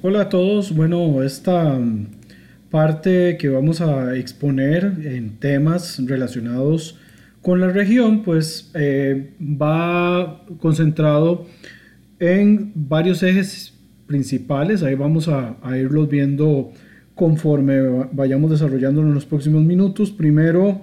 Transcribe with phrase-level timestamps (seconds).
[0.00, 0.76] Hola a todos.
[0.76, 2.06] Bueno, esta mm,
[2.70, 6.96] parte que vamos a exponer en temas relacionados
[7.42, 11.46] con la región, pues eh, va concentrado
[12.20, 13.74] en varios ejes
[14.06, 14.84] principales.
[14.84, 16.70] Ahí vamos a, a irlos viendo
[17.16, 20.12] conforme vayamos desarrollándolo en los próximos minutos.
[20.12, 20.80] Primero,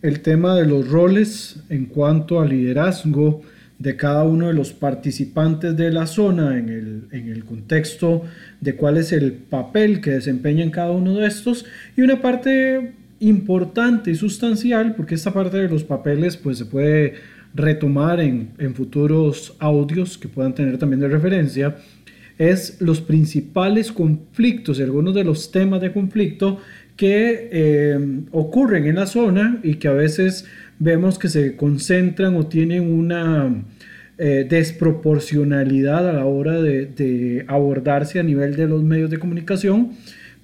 [0.00, 3.42] el tema de los roles en cuanto al liderazgo
[3.78, 8.24] de cada uno de los participantes de la zona en el, contexto
[8.60, 11.64] de cuál es el papel que desempeñan cada uno de estos.
[11.96, 17.14] Y una parte importante y sustancial porque esta parte de los papeles pues se puede
[17.54, 21.76] retomar en, futuros audios que puedan tener también de referencia
[22.36, 26.60] es los principales conflictos y algunos de los temas de conflicto
[26.96, 27.98] que eh,
[28.30, 30.46] ocurren en la zona y que a veces
[30.78, 33.64] vemos que se concentran o tienen una
[34.18, 39.92] eh, desproporcionalidad a la hora de, abordarse a nivel de los medios de comunicación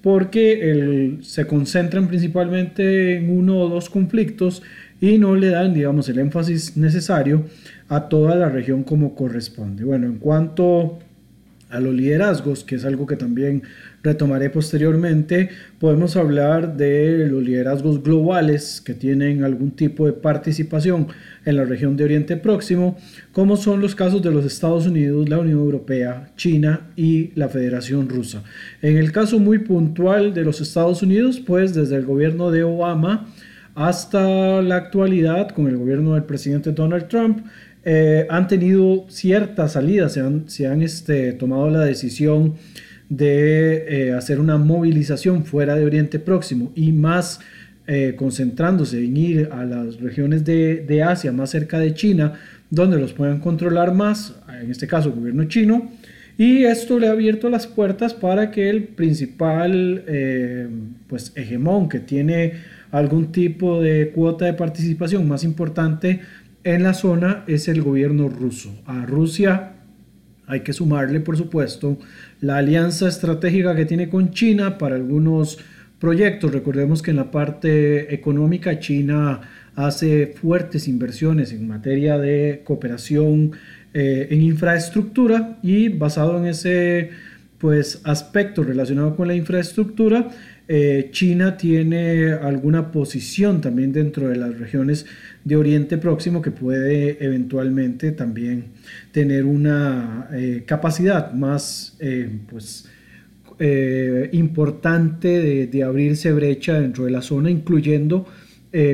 [0.01, 4.61] porque se concentran principalmente en uno o dos conflictos
[5.01, 7.45] y no le dan, digamos, el énfasis necesario
[7.89, 9.83] a toda la región como corresponde.
[9.83, 10.99] Bueno, en cuanto
[11.75, 13.63] a los liderazgos, que es algo que también
[14.01, 21.07] retomaré posteriormente, podemos hablar de los liderazgos globales que tienen algún tipo de participación
[21.43, 22.97] en la región de Oriente Próximo,
[23.31, 28.07] como son los casos de los Estados Unidos, la Unión Europea, China y la Federación
[28.09, 28.43] Rusa.
[28.81, 33.27] En el caso muy puntual de los Estados Unidos, pues desde el gobierno de Obama
[33.75, 37.45] hasta la actualidad, con el gobierno del presidente Donald Trump,
[37.87, 42.55] eh, han tenido ciertas salidas, se han, se han este, tomado la decisión
[43.09, 47.41] de eh, hacer una movilización fuera de Oriente Próximo y más
[47.85, 52.33] eh, concentrándose en ir a las regiones de, Asia más cerca de China,
[52.71, 55.91] donde los puedan controlar más, en este caso el gobierno chino,
[56.39, 60.03] y esto le ha abierto las puertas para que el principal
[61.07, 62.53] pues, hegemón que tiene
[62.91, 66.21] algún tipo de cuota de participación más importante
[66.65, 68.75] en la zona es el gobierno ruso.
[68.85, 69.73] A Rusia
[70.47, 71.97] hay que sumarle, por supuesto,
[72.41, 75.59] la alianza estratégica que tiene con China para algunos
[75.99, 76.51] proyectos.
[76.51, 79.41] Recordemos que en la parte económica China
[79.75, 83.51] hace fuertes inversiones en materia de cooperación
[83.93, 87.11] eh, en infraestructura y basado en ese
[87.59, 90.29] pues aspecto relacionado con la infraestructura
[90.67, 95.05] eh, China tiene alguna posición también dentro de las regiones
[95.43, 98.65] de Oriente Próximo que puede eventualmente también
[99.11, 102.89] tener una eh, capacidad más eh, pues,
[104.31, 108.27] importante de, abrirse brecha dentro de la zona, incluyendo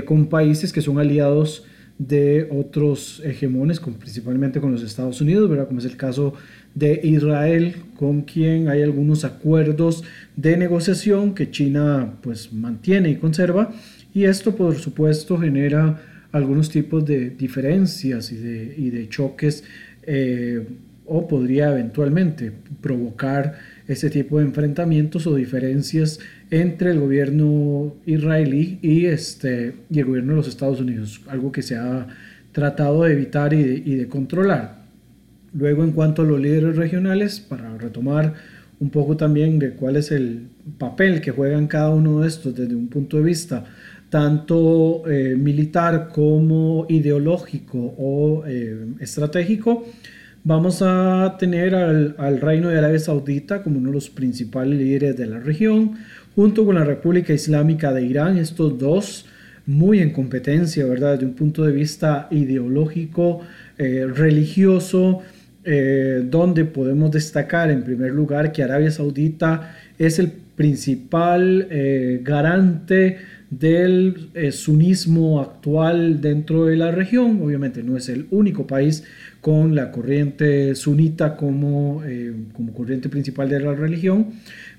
[0.06, 1.66] con países que son aliados
[2.08, 5.68] de otros hegemones, principalmente con los Estados Unidos, ¿verdad?
[5.68, 6.34] como es el caso
[6.74, 10.04] de Israel, con quien hay algunos acuerdos
[10.36, 13.72] de negociación que China pues mantiene y conserva,
[14.14, 19.64] y esto por supuesto genera algunos tipos de diferencias y de, choques
[20.04, 20.66] eh,
[21.06, 26.20] o podría eventualmente provocar ese tipo de enfrentamientos o diferencias
[26.50, 31.62] entre el gobierno israelí y, este, y el gobierno de los Estados Unidos, algo que
[31.62, 32.08] se ha
[32.52, 34.82] tratado de evitar y de, controlar.
[35.54, 38.34] Luego, en cuanto a los líderes regionales, para retomar
[38.82, 42.76] un poco también de cuál es el papel que juegan cada uno de estos desde
[42.76, 43.64] un punto de vista
[44.10, 49.86] tanto eh, militar como ideológico o eh, estratégico,
[50.44, 55.28] Vamos a tener al, Reino de Arabia Saudita como uno de los principales líderes de
[55.28, 55.98] la región,
[56.34, 59.28] junto con la República Islámica de Irán, estos dos
[59.68, 61.14] muy en competencia, ¿verdad?
[61.14, 63.42] Desde un punto de vista ideológico,
[63.78, 65.22] eh, religioso,
[65.64, 73.18] eh, donde podemos destacar en primer lugar que Arabia Saudita es el principal eh, garante
[73.50, 77.42] del sunismo actual dentro de la región.
[77.42, 79.04] Obviamente no es el único país
[79.42, 84.28] con la corriente sunita como, eh, como corriente principal de la religión,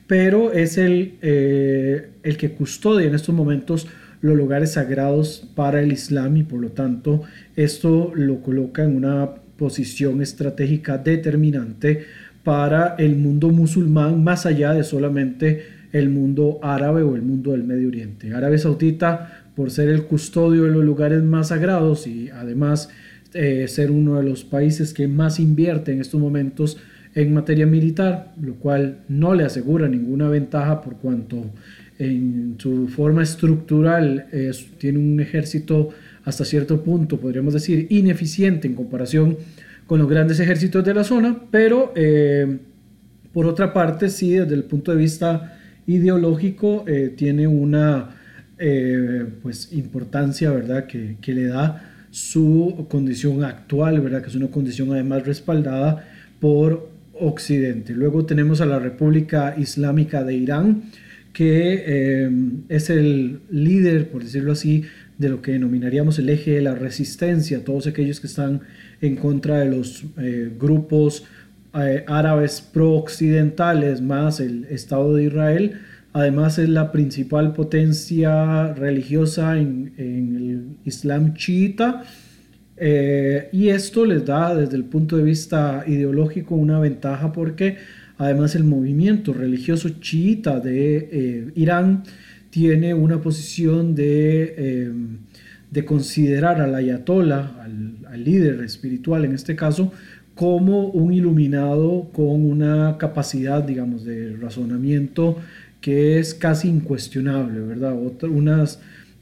[0.06, 3.88] pero es el, eh, el que custodia en estos momentos
[4.20, 7.22] los lugares sagrados para el Islam y por lo tanto
[7.56, 9.30] esto lo coloca en una
[9.62, 12.04] posición estratégica determinante
[12.42, 15.62] para el mundo musulmán más allá de solamente
[15.92, 18.34] el mundo árabe o el mundo del Medio Oriente.
[18.34, 22.88] Arabia Saudita, por ser el custodio de los lugares más sagrados y además
[23.34, 26.78] eh, ser uno de los países que más invierte en estos momentos
[27.14, 31.52] en materia militar, lo cual no le asegura ninguna ventaja por cuanto
[32.00, 34.26] en su forma estructural
[34.78, 35.90] tiene un ejército
[36.24, 39.36] hasta cierto punto, podríamos decir, ineficiente en comparación
[39.86, 42.58] con los grandes ejércitos de la zona, pero eh,
[43.32, 48.10] Por otra parte, sí, desde el punto de vista ideológico, eh, tiene una
[48.58, 54.48] eh, pues, importancia, ¿verdad?, que, que, le da su condición actual, ¿verdad?, que es una
[54.48, 56.06] condición además respaldada
[56.40, 57.94] por Occidente.
[57.94, 60.82] Luego tenemos a la República Islámica de Irán,
[61.32, 62.28] que
[62.68, 64.84] es el líder, por decirlo así,
[65.22, 68.60] de lo que denominaríamos el eje de la resistencia, todos aquellos que están
[69.00, 70.04] en contra de los
[70.58, 71.24] grupos
[71.74, 75.80] eh, árabes pro-occidentales más el Estado de Israel.
[76.12, 82.02] Además es la principal potencia religiosa en, el Islam chiita.
[82.76, 87.78] Eh, y esto les da desde el punto de vista ideológico una ventaja porque
[88.18, 92.02] además el movimiento religioso chiita de eh, Irán
[92.52, 94.84] tiene una posición de,
[95.70, 99.90] de considerar al ayatollah, al, líder espiritual en este caso,
[100.34, 105.38] como un iluminado con una capacidad, digamos, de razonamiento
[105.80, 107.96] que es casi incuestionable, ¿verdad?
[108.28, 108.64] una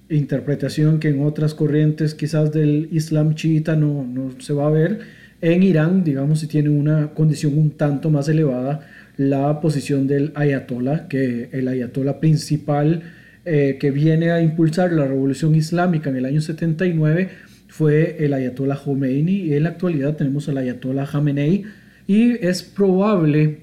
[0.08, 4.98] interpretación que en otras corrientes quizás del Islam chiita no, no se va a ver.
[5.40, 8.80] En Irán, digamos, si tiene una condición un tanto más elevada
[9.16, 13.02] la posición del ayatollah, que el ayatollah principal
[13.44, 17.30] eh, que viene a impulsar la revolución islámica en el año 79
[17.68, 19.32] fue el ayatollah Khomeini.
[19.32, 21.64] Y en la actualidad tenemos al ayatollah Khamenei.
[22.06, 23.60] Y es probable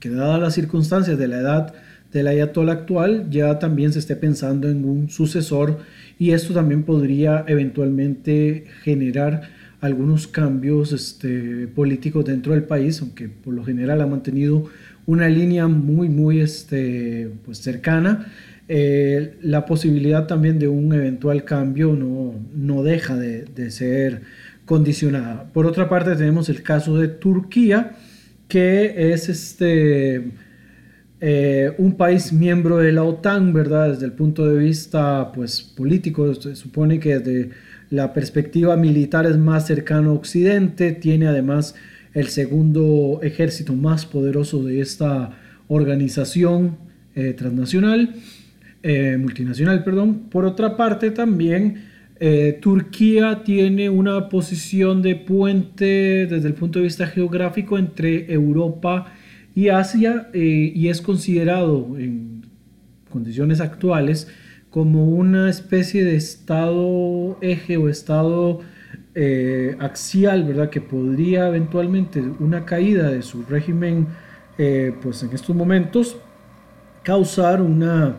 [0.00, 1.74] que dadas las circunstancias de la edad
[2.12, 5.78] del ayatollah actual ya también se esté pensando en un sucesor.
[6.18, 9.42] Y esto también podría eventualmente generar
[9.80, 14.68] algunos cambios este, políticos dentro del país, aunque por lo general ha mantenido
[15.06, 18.26] una línea muy, muy este, pues cercana
[18.70, 24.22] eh, la posibilidad también de un eventual cambio no, no deja de, ser
[24.66, 25.50] condicionada.
[25.54, 27.92] Por otra parte tenemos el caso de Turquía,
[28.46, 30.32] que es este,
[31.22, 33.92] eh, un país miembro de la OTAN, ¿verdad?
[33.92, 37.50] Desde el punto de vista pues, político, se supone que desde
[37.88, 41.74] la perspectiva militar es más cercano a Occidente, tiene además
[42.12, 45.38] el segundo ejército más poderoso de esta
[45.68, 46.76] organización
[47.14, 48.14] eh, transnacional
[48.82, 50.28] eh, multinacional, perdón.
[50.30, 51.84] Por otra parte, también
[52.20, 59.12] eh, Turquía tiene una posición de puente desde el punto de vista geográfico entre Europa
[59.54, 62.42] y Asia eh, y es considerado en
[63.10, 64.28] condiciones actuales
[64.70, 68.60] como una especie de estado eje o estado
[69.80, 70.70] axial, ¿verdad?
[70.70, 74.06] Que podría eventualmente una caída de su régimen,
[74.56, 76.18] pues en estos momentos,
[77.02, 78.14] causar una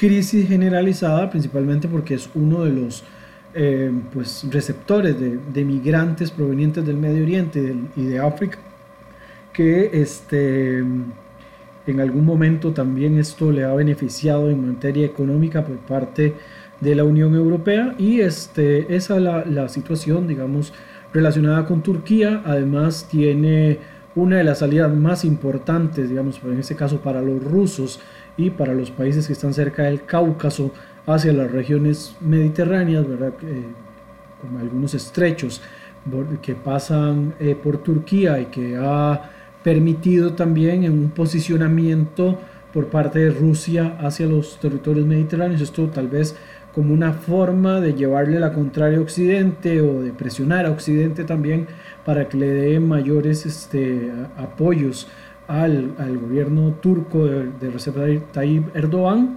[0.00, 3.04] crisis generalizada, principalmente porque es uno de los
[3.52, 8.58] eh, pues, receptores de, migrantes provenientes del Medio Oriente y de África,
[9.52, 16.32] que este, en algún momento también esto le ha beneficiado en materia económica por parte
[16.80, 20.72] de la Unión Europea y este, esa es la, la situación, digamos,
[21.12, 22.40] relacionada con Turquía.
[22.46, 23.80] Además tiene
[24.14, 28.00] una de las salidas más importantes, digamos, en este caso para los rusos,
[28.36, 30.72] y para los países que están cerca del Cáucaso
[31.06, 33.32] hacia las regiones mediterráneas, ¿verdad?
[34.40, 35.60] como algunos estrechos
[36.40, 39.30] que pasan eh, por Turquía y que ha
[39.62, 42.38] permitido también un posicionamiento
[42.72, 45.60] por parte de Rusia hacia los territorios mediterráneos.
[45.60, 46.36] Esto tal vez
[46.74, 51.66] como una forma de llevarle la contraria a Occidente o de presionar a Occidente también
[52.04, 55.08] para que le dé mayores este, apoyos
[55.50, 59.36] al, al gobierno turco de, de Recep Tayyip Erdogan.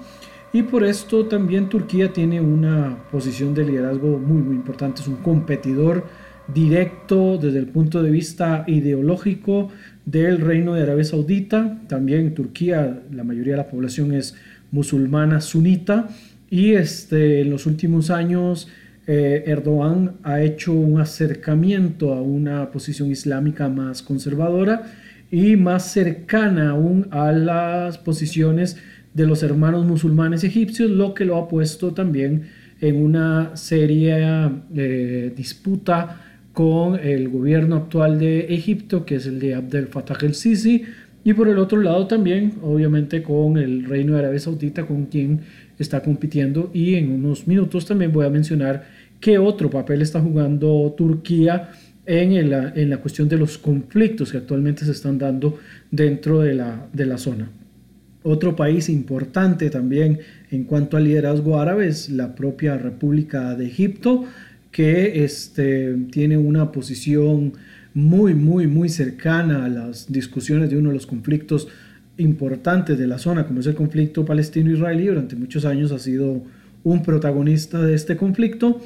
[0.54, 5.16] Y por esto también Turquía tiene una posición de liderazgo muy muy importante, es un
[5.16, 6.06] competidor
[6.54, 9.70] directo desde el punto de vista ideológico
[10.06, 11.80] del reino de Arabia Saudita.
[11.88, 14.36] También Turquía, la mayoría de la población es
[14.72, 16.10] musulmana sunita.
[16.50, 18.68] Y este, en los últimos años
[19.08, 24.84] eh, Erdogan ha hecho un acercamiento a una posición islámica más conservadora
[25.34, 28.78] y más cercana aún a las posiciones
[29.16, 32.44] de los hermanos musulmanes egipcios, lo que lo ha puesto también
[32.82, 36.22] en una seria eh, disputa
[36.54, 40.84] con el gobierno actual de Egipto, que es el de Abdel Fattah el-Sisi,
[41.24, 45.40] y por el otro lado también, obviamente, con el Reino de Arabia Saudita, con quien
[45.80, 48.84] está compitiendo, y en unos minutos también voy a mencionar
[49.20, 51.72] qué otro papel está jugando Turquía
[52.06, 55.58] en la, en la cuestión de los conflictos que actualmente se están dando
[55.90, 57.50] dentro de la, de la zona.
[58.24, 60.20] Otro país importante también
[60.50, 64.26] en cuanto al liderazgo árabe es la propia República de Egipto,
[64.72, 67.54] que este, tiene una posición
[67.94, 71.68] muy, muy, muy cercana a las discusiones de uno de los conflictos
[72.18, 75.08] importantes de la zona, como es el conflicto palestino-israelí.
[75.08, 76.44] Durante muchos años ha sido
[76.84, 78.82] un protagonista de este conflicto.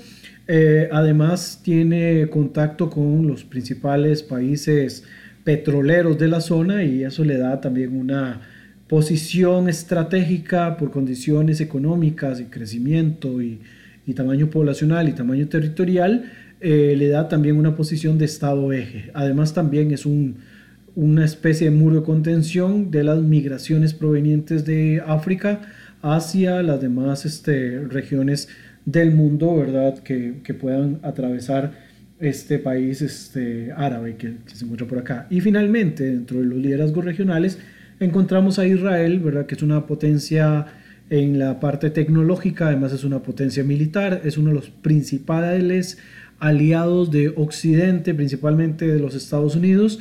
[0.47, 5.03] Eh, además, tiene contacto con los principales países
[5.43, 8.41] petroleros de la zona y eso le da también una
[8.87, 13.59] posición estratégica por condiciones económicas y crecimiento y,
[14.15, 19.11] tamaño poblacional y tamaño territorial, eh, le da también una posición de Estado eje.
[19.13, 20.05] Además también es
[20.95, 25.61] una especie de muro de contención de las migraciones provenientes de África
[26.01, 28.47] hacia las demás este, regiones
[28.87, 29.99] del mundo, ¿verdad?
[29.99, 31.73] Que, puedan atravesar
[32.21, 35.27] este país este, árabe que, que se encuentra por acá.
[35.29, 37.59] Y finalmente, dentro de los liderazgos regionales,
[37.99, 39.45] encontramos a Israel, ¿verdad?
[39.45, 40.65] que es una potencia
[41.09, 45.97] en la parte tecnológica, además es una potencia militar, es uno de los principales
[46.39, 49.99] aliados de Occidente, principalmente de los Estados Unidos,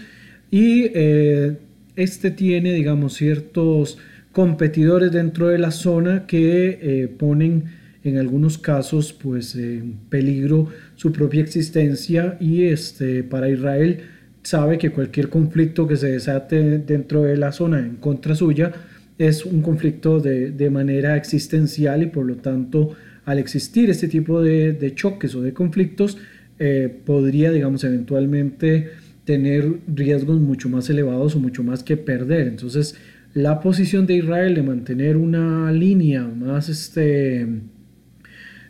[0.50, 1.56] y eh,
[1.96, 3.98] este tiene, digamos, ciertos
[4.30, 7.64] competidores dentro de la zona que eh, ponen
[8.08, 14.00] en algunos casos pues en peligro su propia existencia y este para Israel
[14.42, 18.72] sabe que cualquier conflicto que se desate dentro de la zona en contra suya
[19.18, 22.92] es un conflicto de, manera existencial y por lo tanto
[23.25, 26.18] al existir este tipo de, choques o de conflictos
[26.58, 28.90] eh, podría digamos eventualmente
[29.25, 32.46] tener riesgos mucho más elevados o mucho más que perder.
[32.46, 32.96] Entonces
[33.34, 37.46] la posición de Israel de mantener una línea más este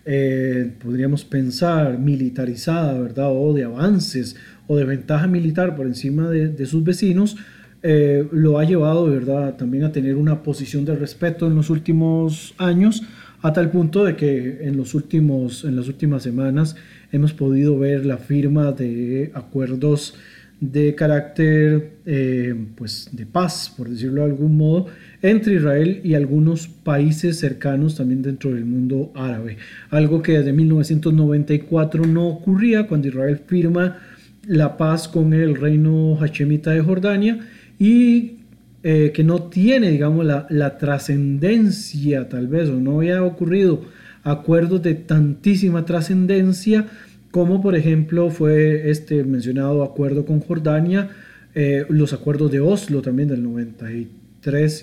[0.07, 4.37] eh, podríamos pensar militarizada verdad o de avances
[4.69, 7.37] o de ventaja militar por encima de, sus vecinos,
[7.83, 12.55] eh, lo ha llevado, ¿verdad?, también a tener una posición de respeto en los últimos
[12.57, 13.03] años,
[13.43, 16.77] a tal punto de que en, los últimos, en las últimas semanas
[17.13, 20.15] hemos podido ver la firma de acuerdos
[20.61, 24.87] de carácter eh, pues de paz, por decirlo de algún modo,
[25.30, 29.56] entre Israel y algunos países cercanos también dentro del mundo árabe.
[29.90, 33.99] Algo que desde 1994 no ocurría cuando Israel firma
[34.47, 37.40] la paz con el reino hachemita de Jordania
[37.78, 38.37] y
[38.83, 43.85] eh, que no tiene, digamos, la, trascendencia tal vez, o no había ocurrido
[44.23, 46.87] acuerdos de tantísima trascendencia
[47.30, 51.11] como por ejemplo fue este mencionado acuerdo con Jordania,
[51.54, 54.06] eh, los acuerdos de Oslo también del 93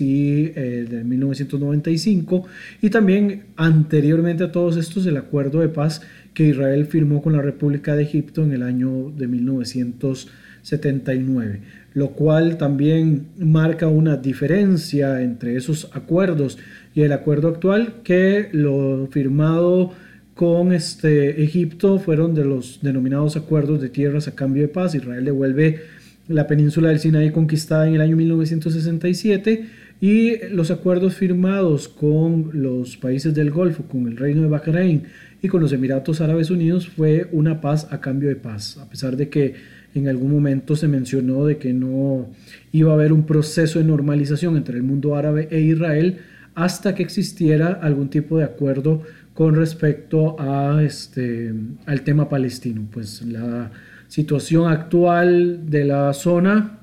[0.00, 2.46] y eh, del 1995
[2.82, 6.02] y también anteriormente a todos estos el acuerdo de paz
[6.34, 11.60] que Israel firmó con la República de Egipto en el año de 1979,
[11.94, 16.58] lo cual también marca una diferencia entre esos acuerdos
[16.94, 19.92] y el acuerdo actual que lo firmado
[20.34, 24.94] con este Egipto fueron de los denominados acuerdos de tierras a cambio de paz.
[24.94, 25.80] Israel devuelve
[26.28, 29.66] la península del Sinaí conquistada en el año 1967
[30.00, 35.04] y los acuerdos firmados con los países del Golfo, con el Reino de Bahrein
[35.42, 39.16] y con los Emiratos Árabes Unidos fue una paz a cambio de paz, a pesar
[39.16, 39.54] de que
[39.94, 42.30] en algún momento se mencionó de que no
[42.72, 46.18] iba a haber un proceso de normalización entre el mundo árabe e Israel
[46.54, 49.02] hasta que existiera algún tipo de acuerdo
[49.34, 51.52] con respecto a este,
[51.86, 52.86] al tema palestino.
[52.90, 53.70] Pues la
[54.14, 56.78] situación actual de la zona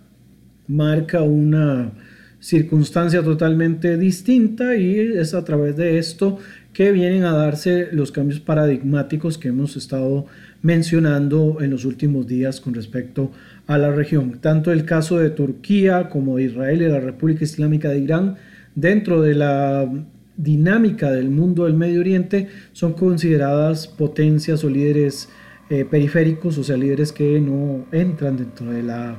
[0.67, 1.93] marca una
[2.41, 6.39] circunstancia totalmente distinta y es a través de esto
[6.73, 10.25] que vienen a darse los cambios paradigmáticos que hemos estado
[10.61, 13.31] mencionando en los últimos días con respecto
[13.65, 14.39] a la región.
[14.41, 18.35] Tanto el caso de Turquía como de Israel y la República Islámica de Irán
[18.75, 19.89] dentro de la
[20.35, 25.29] dinámica del mundo del Medio Oriente son consideradas potencias o líderes
[25.71, 29.15] eh, periféricos, o sea, líderes que no entran dentro de la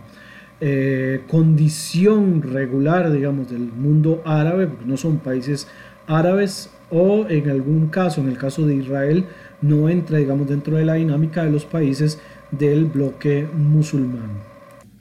[0.61, 5.67] eh, condición regular, digamos, del mundo árabe, porque no son países
[6.07, 9.25] árabes o en algún caso, en el caso de Israel,
[9.63, 14.43] no entra, digamos, dentro de la dinámica de los países del bloque musulmán.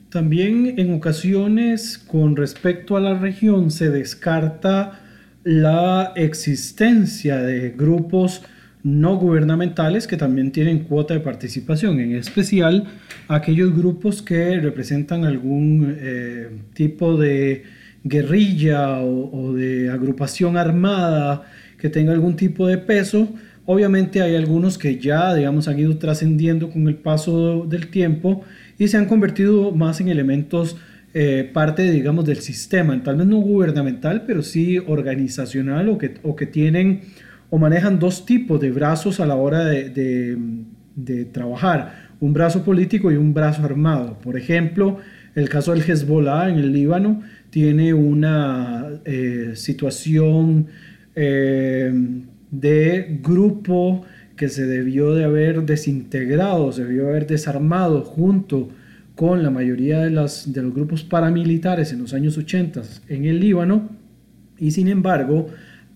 [0.08, 5.02] También en ocasiones con respecto a la región se descarta
[5.44, 8.42] la existencia de grupos
[8.84, 12.84] no gubernamentales que también tienen cuota de participación, en especial
[13.28, 17.62] aquellos grupos que representan algún eh, tipo de
[18.04, 21.44] guerrilla o, de agrupación armada
[21.78, 23.28] que tenga algún tipo de peso.
[23.64, 28.42] Obviamente hay algunos que ya, digamos, han ido trascendiendo con el paso del tiempo
[28.78, 30.76] y se han convertido más en elementos
[31.14, 36.34] eh, parte, digamos, del sistema, tal vez no gubernamental, pero sí organizacional o que, o
[36.34, 37.02] que tienen
[37.54, 40.38] o manejan dos tipos de brazos a la hora de,
[41.32, 42.08] trabajar.
[42.18, 44.18] un brazo político y un brazo armado.
[44.20, 44.96] Por ejemplo,
[45.34, 50.68] el caso del Hezbollah en el Líbano tiene una eh, situación
[51.14, 51.92] eh,
[52.50, 54.02] de grupo
[54.34, 58.70] que se debió de haber desintegrado, se debió haber desarmado junto
[59.14, 62.80] con la mayoría de, de los grupos paramilitares en los años 80
[63.10, 63.90] en el Líbano
[64.56, 65.48] y sin embargo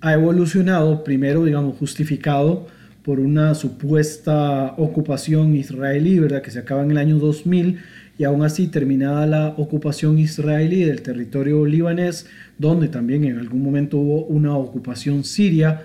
[0.07, 2.69] ha evolucionado, primero digamos justificado
[3.03, 6.43] por una supuesta ocupación israelí, ¿verdad?
[6.43, 7.81] que se acaba en el año 2000
[8.17, 13.99] y aún así terminada la ocupación israelí del territorio libanés, donde también en algún momento
[13.99, 15.83] hubo una ocupación siria,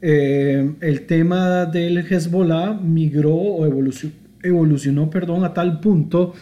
[0.00, 3.66] eh, el tema del Hezbollah migró o
[4.42, 6.34] evolucionó, perdón, a tal punto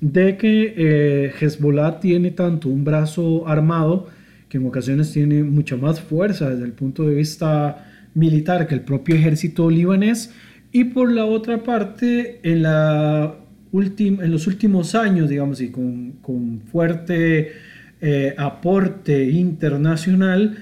[0.00, 4.06] de que eh, Hezbollah tiene tanto un brazo armado
[4.48, 8.80] que en ocasiones tiene mucha más fuerza desde el punto de vista militar que el
[8.80, 10.32] propio ejército libanés.
[10.72, 13.36] Y por la otra parte en, la
[13.72, 17.52] en los últimos años digamos y con, con fuerte
[18.00, 20.56] eh, aporte internacional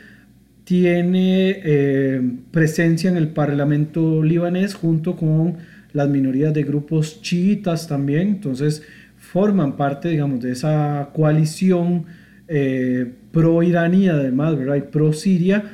[0.65, 5.57] tiene eh, presencia en el parlamento libanés junto con
[5.93, 8.29] las minorías de grupos chiitas también.
[8.29, 8.83] Entonces
[9.17, 12.07] forman parte digamos de esa coalición
[12.49, 14.77] eh, pro-iraní además ¿verdad?
[14.77, 15.65] y pro-siria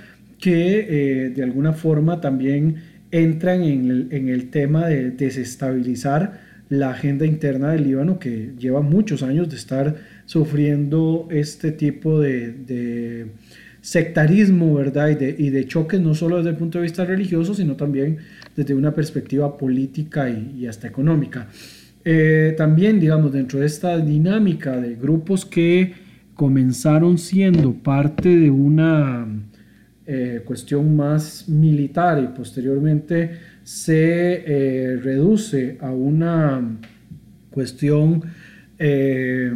[0.43, 2.76] que eh, de alguna forma también
[3.12, 9.50] entran en el, tema de desestabilizar la agenda interna del Líbano, que lleva muchos años
[9.50, 13.26] de estar sufriendo este tipo de,
[13.83, 15.11] sectarismo, ¿verdad?
[15.11, 18.19] Y de, y de, choques, no solo desde el punto de vista religioso, sino también
[18.57, 21.49] desde una perspectiva política y, hasta económica.
[22.05, 25.95] Eh, también, digamos, dentro de esta dinámica de grupos que
[26.42, 29.28] comenzaron siendo parte de una
[30.08, 36.80] eh, cuestión más militar y posteriormente se eh, reduce a una
[37.49, 38.25] cuestión
[38.76, 39.52] eh,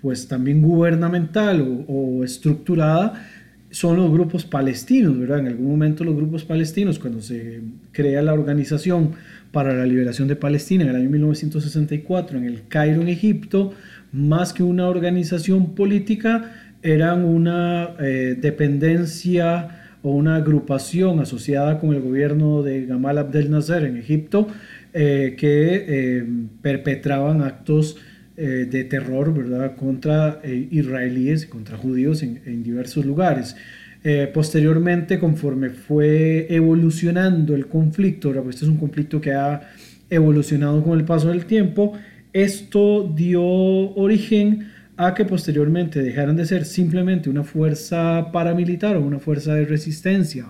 [0.00, 3.26] pues también gubernamental o, estructurada
[3.70, 5.40] son los grupos palestinos, ¿verdad?
[5.40, 7.60] En algún momento los grupos palestinos, cuando se
[7.92, 9.10] crea la Organización
[9.52, 13.74] para la Liberación de Palestina en el año 1964 en el Cairo, en Egipto,
[14.12, 22.00] más que una organización política, eran una eh, dependencia o una agrupación asociada con el
[22.00, 24.46] gobierno de Gamal Abdel Nasser en Egipto
[24.94, 26.26] eh, que eh,
[26.62, 27.96] perpetraban actos
[28.36, 29.74] de terror ¿verdad?
[29.74, 30.40] contra
[30.70, 33.56] israelíes y contra judíos en, diversos lugares.
[34.32, 39.62] posteriormente, conforme fue evolucionando el conflicto, pues este es un conflicto que ha
[40.08, 41.94] evolucionado con el paso del tiempo,
[42.32, 49.20] esto dio origen a que posteriormente dejaran de ser simplemente una fuerza paramilitar o una
[49.20, 50.46] fuerza de resistencia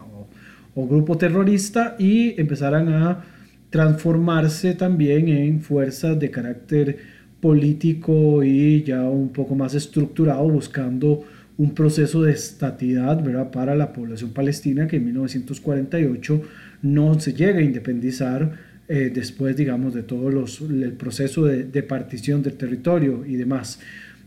[0.75, 3.25] o, grupo terrorista y empezaran a
[3.69, 6.99] transformarse también en fuerzas de carácter
[7.41, 11.25] político y ya un poco más estructurado buscando
[11.57, 16.43] un proceso de estatidad para la población palestina que en 1948
[16.83, 18.53] no se llega a independizar
[18.89, 23.81] eh, después digamos de todo los, el proceso de, de partición del territorio y demás.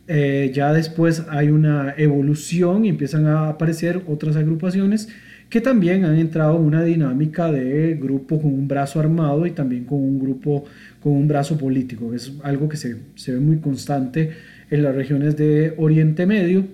[0.07, 5.09] Eh, ya después hay una evolución y empiezan a aparecer otras agrupaciones
[5.49, 9.85] que también han entrado en una dinámica de grupo con un brazo armado y también
[9.85, 10.65] con un grupo
[11.01, 12.13] con un brazo político.
[12.13, 14.31] Es algo que se, se ve muy constante
[14.69, 16.65] en las regiones de Oriente Medio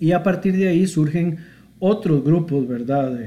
[0.00, 1.38] y a partir de ahí surgen
[1.80, 3.18] otros grupos, ¿verdad?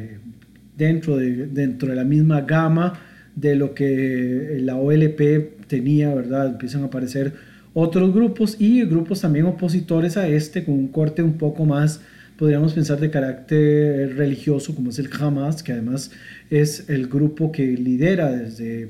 [0.77, 2.93] dentro, de, dentro de la misma gama
[3.41, 6.47] de lo que la OLP tenía, ¿verdad?
[6.47, 7.33] Empiezan a aparecer
[7.73, 12.01] otros grupos y grupos también opositores a este con un corte un poco más,
[12.37, 16.11] podríamos pensar, de carácter religioso, como es el Hamas, que además
[16.49, 18.89] es el grupo que lidera desde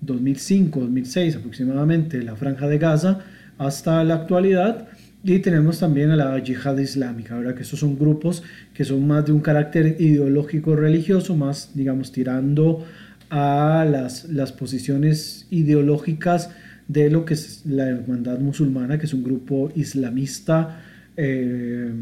[0.00, 3.20] 2005, eh, 2006 aproximadamente la franja de Gaza
[3.58, 4.88] hasta la actualidad.
[5.22, 7.54] Y tenemos también a la yihad islámica, ¿verdad?
[7.54, 12.86] que esos son grupos que son más de un carácter ideológico religioso, más, digamos, tirando
[13.30, 16.50] a las, las posiciones ideológicas
[16.88, 20.82] de lo que es la Hermandad Musulmana, que es un grupo islamista
[21.16, 21.92] eh,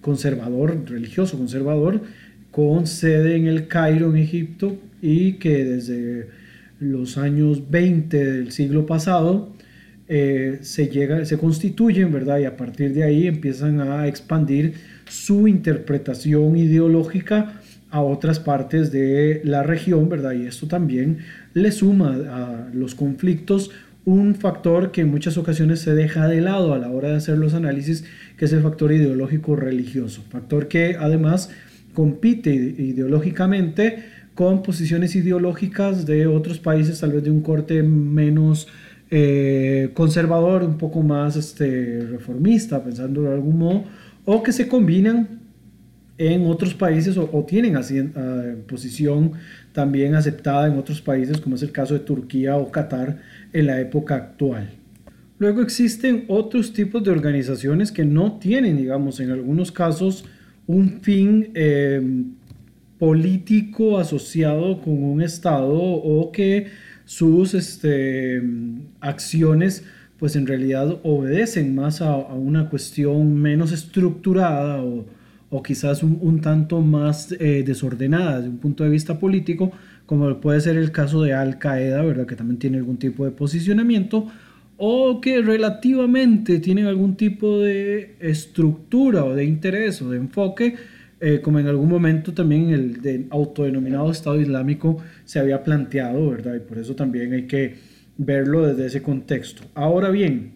[0.00, 2.00] conservador, religioso conservador,
[2.52, 6.28] con sede en el Cairo, en Egipto, y que desde
[6.78, 9.52] los años 20 del siglo pasado
[10.08, 12.38] eh, se, llega, se constituyen, ¿verdad?
[12.38, 14.74] Y a partir de ahí empiezan a expandir
[15.08, 17.59] su interpretación ideológica
[17.90, 20.32] a otras partes de la región, ¿verdad?
[20.32, 21.18] Y esto también
[21.54, 23.70] le suma a los conflictos
[24.04, 27.36] un factor que en muchas ocasiones se deja de lado a la hora de hacer
[27.38, 28.04] los análisis,
[28.36, 31.50] que es el factor ideológico religioso, factor que además
[31.92, 38.68] compite ideológicamente con posiciones ideológicas de otros países, tal vez de un corte menos
[39.10, 43.84] eh, conservador, un poco más este, reformista, pensando de algún modo,
[44.24, 45.39] o que se combinan
[46.20, 49.32] en otros países o, tienen así, uh, posición
[49.72, 53.22] también aceptada en otros países, como es el caso de Turquía o Qatar
[53.54, 54.68] en la época actual.
[55.38, 60.26] Luego existen otros tipos de organizaciones que no tienen, digamos, en algunos casos,
[60.66, 62.02] un fin eh,
[62.98, 66.66] político asociado con un Estado o que
[67.06, 68.42] sus este,
[69.00, 69.84] acciones
[70.18, 74.82] pues en realidad obedecen más a, una cuestión menos estructurada
[75.50, 79.72] o quizás un, tanto más eh, desordenada desde un punto de vista político,
[80.06, 82.26] como puede ser el caso de Al Qaeda, ¿verdad?
[82.26, 84.28] que también tiene algún tipo de posicionamiento,
[84.76, 90.76] o que relativamente tienen algún tipo de estructura o de interés o de enfoque,
[91.20, 96.54] eh, como en algún momento también el de autodenominado Estado Islámico se había planteado, ¿verdad?
[96.54, 97.74] Y por eso también hay que
[98.16, 99.64] verlo desde ese contexto.
[99.74, 100.52] Ahora bien,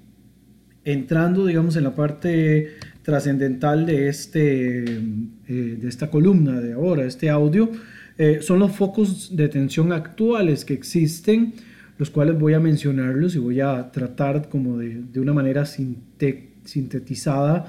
[0.85, 4.99] entrando, digamos, en la parte trascendental de, este, eh,
[5.47, 7.71] de esta columna de ahora, este audio,
[8.19, 11.55] eh, son los focos de tensión actuales que existen,
[11.99, 17.67] los cuales voy a mencionarlos y voy a tratar como de, de una manera sintetizada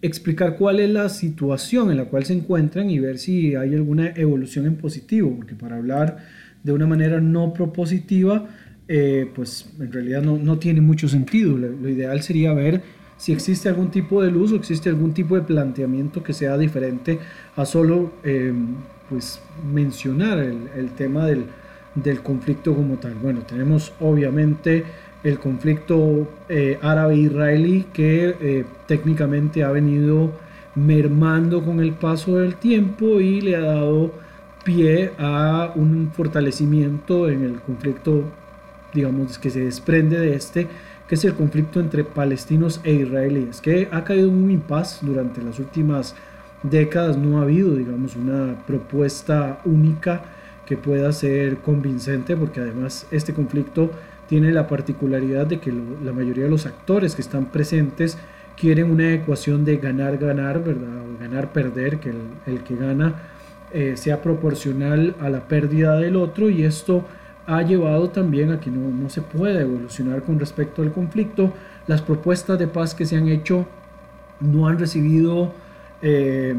[0.00, 4.12] explicar cuál es la situación en la cual se encuentran y ver si hay alguna
[4.14, 6.18] evolución en positivo, porque para hablar
[6.62, 8.48] de una manera no propositiva,
[8.86, 11.56] eh, pues en realidad no, no, tiene mucho sentido.
[11.56, 12.82] Lo, ideal sería ver
[13.18, 17.18] si existe algún tipo de luz o existe algún tipo de planteamiento que sea diferente
[17.56, 18.54] a solo eh,
[19.10, 19.40] pues
[19.72, 21.44] mencionar el, el tema del,
[21.94, 23.14] del conflicto como tal.
[23.14, 24.84] Bueno, tenemos obviamente
[25.24, 30.30] el conflicto eh, árabe-israelí que eh, técnicamente ha venido
[30.74, 34.12] mermando con el paso del tiempo y le ha dado
[34.64, 38.24] pie a un fortalecimiento en el conflicto,
[38.94, 40.68] digamos, que se desprende de este,
[41.08, 45.42] que es el conflicto entre palestinos e israelíes, que ha caído en un impasse durante
[45.42, 46.14] las últimas
[46.62, 50.22] décadas, no ha habido, digamos, una propuesta única
[50.66, 53.90] que pueda ser convincente, porque además este conflicto
[54.28, 55.72] tiene la particularidad de que
[56.04, 58.18] la mayoría de los actores que están presentes
[58.58, 60.98] quieren una ecuación de ganar-ganar, ¿verdad?
[61.18, 62.12] ganar-perder, que
[62.46, 63.14] el, que gana
[63.72, 67.04] eh, sea proporcional a la pérdida del otro y esto
[67.48, 71.54] ha llevado también a que no, no se pueda evolucionar con respecto al conflicto.
[71.86, 73.66] Las propuestas de paz que se han hecho
[74.40, 75.54] no han recibido
[76.02, 76.54] eh,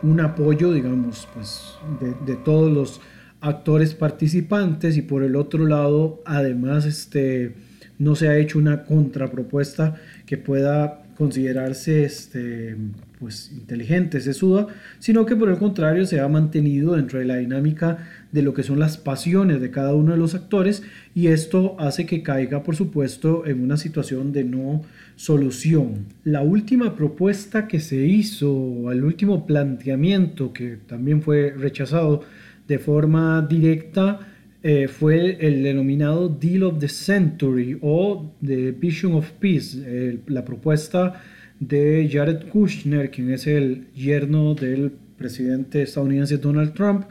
[0.00, 3.00] un apoyo, digamos, pues, de, de todos los
[3.40, 7.54] actores participantes y por el otro lado además este
[7.98, 9.94] no se ha hecho una contrapropuesta
[10.26, 12.76] que pueda considerarse este
[13.18, 14.68] pues inteligente, sesuda,
[15.00, 17.98] sino que por el contrario se ha mantenido dentro de la dinámica
[18.32, 20.82] de lo que son las pasiones de cada uno de los actores
[21.14, 24.82] y esto hace que caiga por supuesto en una situación de no
[25.16, 26.06] solución.
[26.24, 32.22] La última propuesta que se hizo, el último planteamiento que también fue rechazado
[32.66, 34.20] de forma directa
[34.62, 41.22] eh, fue el denominado Deal of the Century o The Vision of Peace, la propuesta
[41.60, 47.06] de Jared Kushner, quien es el yerno del presidente estadounidense Donald Trump,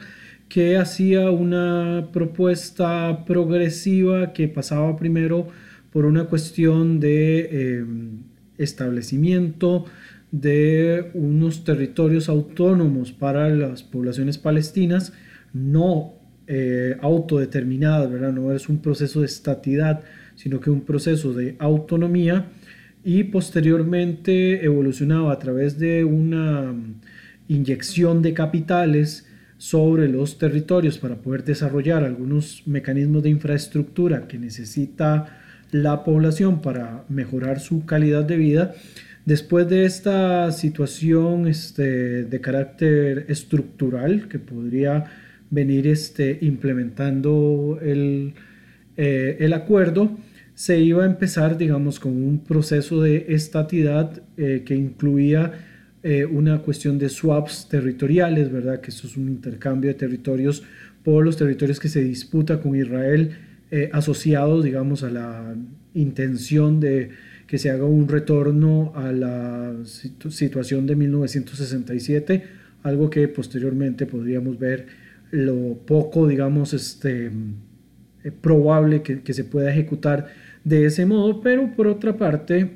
[0.48, 5.48] que hacía una propuesta progresiva que pasaba primero
[5.92, 8.18] por una cuestión de em,
[8.56, 9.84] establecimiento
[10.30, 15.12] de unos territorios autónomos para las poblaciones palestinas,
[15.52, 16.14] no
[16.46, 18.32] eh, autodeterminada, ¿verdad?
[18.32, 20.02] No es un proceso de estatidad,
[20.34, 22.46] sino que un proceso de autonomía
[23.04, 26.74] y posteriormente evolucionaba a través de una
[27.48, 29.27] inyección de capitales
[29.58, 35.36] sobre los territorios para poder desarrollar algunos mecanismos de infraestructura que necesita
[35.72, 38.74] la población para mejorar su calidad de vida.
[39.26, 45.04] Después de esta situación este, de carácter estructural que podría
[45.50, 48.34] venir este, implementando el,
[48.96, 50.16] eh, el acuerdo,
[50.54, 55.52] se iba a empezar, digamos, con un proceso de estatidad eh, que incluía
[56.02, 58.80] eh, una cuestión de swaps territoriales, ¿verdad?
[58.80, 60.62] Que eso es un intercambio de territorios
[61.02, 63.36] por los territorios que se disputa con Israel,
[63.92, 65.54] asociados, digamos, a la
[65.92, 67.10] intención de
[67.46, 72.44] que se haga un retorno a la situación de 1967,
[72.82, 74.86] algo que posteriormente podríamos ver
[75.30, 77.30] lo poco, digamos, este,
[78.24, 80.28] eh, probable que, se pueda ejecutar
[80.64, 82.70] de ese modo, pero por otra parte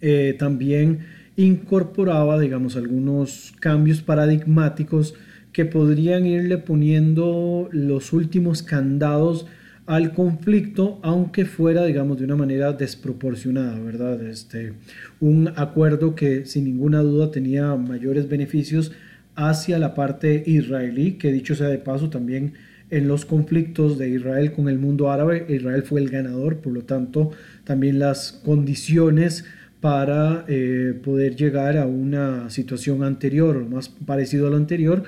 [0.00, 1.00] eh, también
[1.38, 5.14] incorporaba, digamos, algunos cambios paradigmáticos
[5.52, 9.46] que podrían irle poniendo los últimos candados
[9.86, 14.20] al conflicto, aunque fuera, digamos, de una manera desproporcionada, ¿verdad?
[14.26, 14.74] Este,
[15.20, 18.90] un acuerdo que sin ninguna duda tenía mayores beneficios
[19.36, 22.54] hacia la parte israelí, que dicho sea de paso también
[22.90, 26.82] en los conflictos de Israel con el mundo árabe, Israel fue el ganador, por lo
[26.82, 27.30] tanto
[27.62, 29.44] también las condiciones
[29.80, 35.04] para eh, poder llegar a una situación anterior o más parecido a lo anterior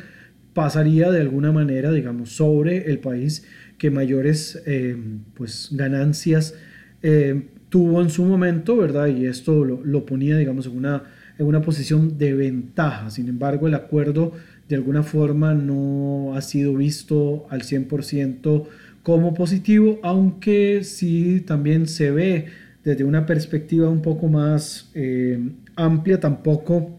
[0.54, 3.46] pasaría de alguna manera, digamos, sobre el país
[3.78, 4.96] que mayores eh,
[5.35, 6.54] pues, ganancias
[7.02, 9.06] eh, tuvo en su momento, ¿verdad?
[9.06, 11.04] Y esto lo, ponía, digamos, en una,
[11.38, 13.11] en una posición de ventaja.
[13.11, 14.33] Sin embargo, el acuerdo
[14.68, 18.66] de alguna forma no ha sido visto al 100%
[19.02, 22.46] como positivo, aunque sí también se ve
[22.85, 25.38] desde una perspectiva un poco más eh,
[25.77, 26.99] amplia, tampoco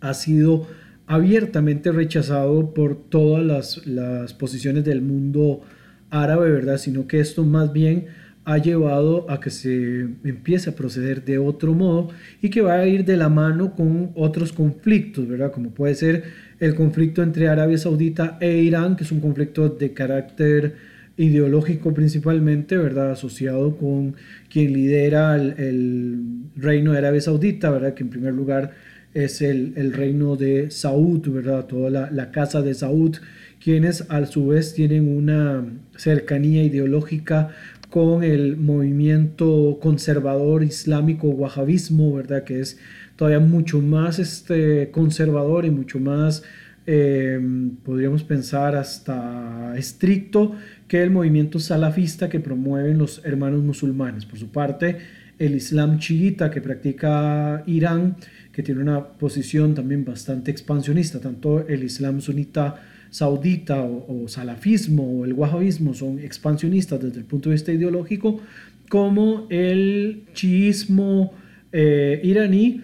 [0.00, 0.66] ha sido
[1.06, 5.62] abiertamente rechazado por todas las, las posiciones del mundo
[6.10, 6.78] árabe, ¿verdad?
[6.78, 8.06] Sino que esto más bien
[8.44, 12.10] ha llevado a que se empiece a proceder de otro modo
[12.42, 15.50] y que va a ir de la mano con otros conflictos, ¿verdad?
[15.50, 16.24] Como puede ser
[16.60, 22.76] el conflicto entre Arabia Saudita e Irán, que es un conflicto de carácter ideológico principalmente,
[22.76, 23.12] ¿verdad?
[23.12, 24.16] Asociado con
[24.50, 27.94] quien lidera el, reino de Arabia Saudita, ¿verdad?
[27.94, 28.72] Que en primer lugar
[29.12, 31.66] es el, reino de Saud, ¿verdad?
[31.66, 33.16] Toda la, la casa de Saud
[33.64, 35.64] quienes a su vez tienen una
[35.96, 37.48] cercanía ideológica
[37.88, 42.44] con el movimiento conservador islámico wahabismo, ¿verdad?
[42.44, 42.78] Que es
[43.16, 46.42] todavía mucho más este, conservador y mucho más,
[46.86, 47.40] eh,
[47.84, 50.56] podríamos pensar, hasta estricto
[51.02, 54.24] el movimiento salafista que promueven los hermanos musulmanes.
[54.24, 54.98] Por su parte,
[55.38, 58.16] el Islam chiita que practica Irán,
[58.52, 65.24] que tiene una posición también bastante expansionista, tanto el Islam sunita saudita o, salafismo o
[65.24, 68.40] el wahabismo son expansionistas desde el punto de vista ideológico,
[68.88, 71.32] como el chiismo
[71.72, 72.82] eh, iraní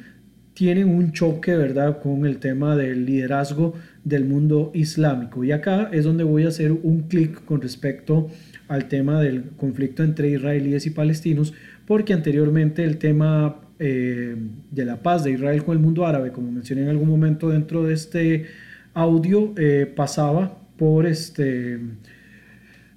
[0.55, 5.45] tienen un choque, ¿verdad?, con el tema del liderazgo del mundo islámico.
[5.45, 8.29] Y acá es donde voy a hacer un clic con respecto
[8.69, 11.55] al tema del conflicto entre israelíes y palestinos,
[11.87, 14.37] porque anteriormente el tema eh,
[14.71, 17.85] de la paz de Israel con el mundo árabe, como mencioné en algún momento dentro
[17.85, 18.47] de este
[18.95, 21.79] audio eh, pasaba por este,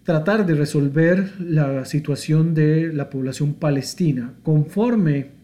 [0.03, 4.33] tratar de resolver la situación de la población palestina.
[4.43, 5.42] Conforme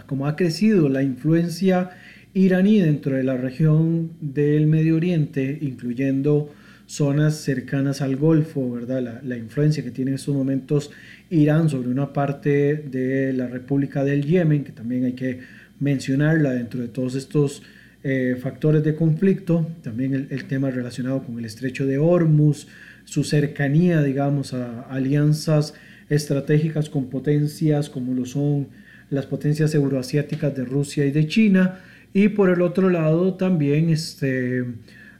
[0.00, 1.90] a cómo ha crecido la influencia
[2.34, 6.52] iraní dentro de la región del Medio Oriente, incluyendo
[6.86, 9.02] zonas cercanas al Golfo, ¿verdad?
[9.02, 10.90] La, la, influencia que tiene en estos momentos
[11.30, 15.40] Irán sobre una parte de la República del Yemen, que también hay que
[15.78, 17.62] mencionarla dentro de todos estos
[18.02, 22.66] eh, factores de conflicto, también el, tema relacionado con el estrecho de Hormuz,
[23.04, 25.74] su cercanía, digamos, a alianzas
[26.08, 28.68] estratégicas con potencias como lo son
[29.10, 31.80] las potencias euroasiáticas de Rusia y de China,
[32.12, 34.64] y por el otro lado también este,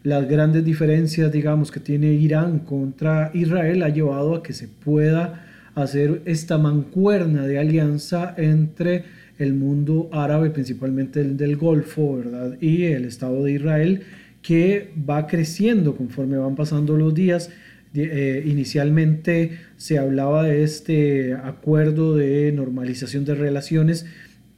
[0.03, 5.47] las grandes diferencias, digamos, que tiene Irán contra Israel ha llevado a que se pueda
[5.75, 9.05] hacer esta mancuerna de alianza entre
[9.39, 12.57] el mundo árabe, principalmente el del Golfo, ¿verdad?
[12.61, 14.03] Y el Estado de Israel,
[14.43, 17.51] que va creciendo conforme van pasando los días.
[17.93, 24.05] Eh, inicialmente se hablaba de este acuerdo de normalización de relaciones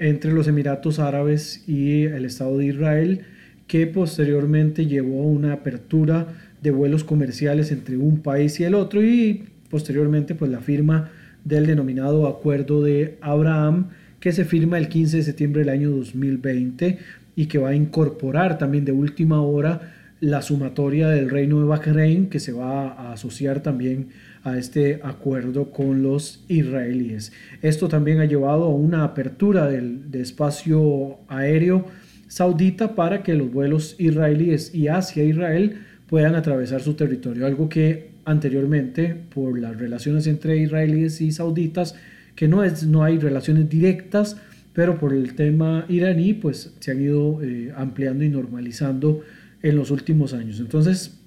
[0.00, 3.20] entre los Emiratos Árabes y el Estado de Israel,
[3.68, 6.26] que posteriormente llevó a una apertura
[6.60, 11.12] de vuelos comerciales entre un país y el otro y posteriormente pues la firma
[11.44, 16.98] del denominado Acuerdo de Abraham, que se firma el 15 de septiembre del año 2020
[17.36, 22.28] y que va a incorporar también de última hora la sumatoria del Reino de Bahrein,
[22.28, 24.08] que se va a asociar también
[24.44, 27.32] a este acuerdo con los israelíes.
[27.62, 31.86] Esto también ha llevado a una apertura del, de espacio aéreo
[32.28, 38.10] saudita para que los vuelos israelíes y hacia Israel puedan atravesar su territorio, algo que
[38.24, 41.94] anteriormente, por las relaciones entre israelíes y sauditas,
[42.34, 44.36] que no, es, no hay relaciones directas,
[44.72, 49.20] pero por el tema iraní, pues se han ido eh, ampliando y normalizando
[49.62, 50.60] en los últimos años.
[50.60, 51.18] Entonces,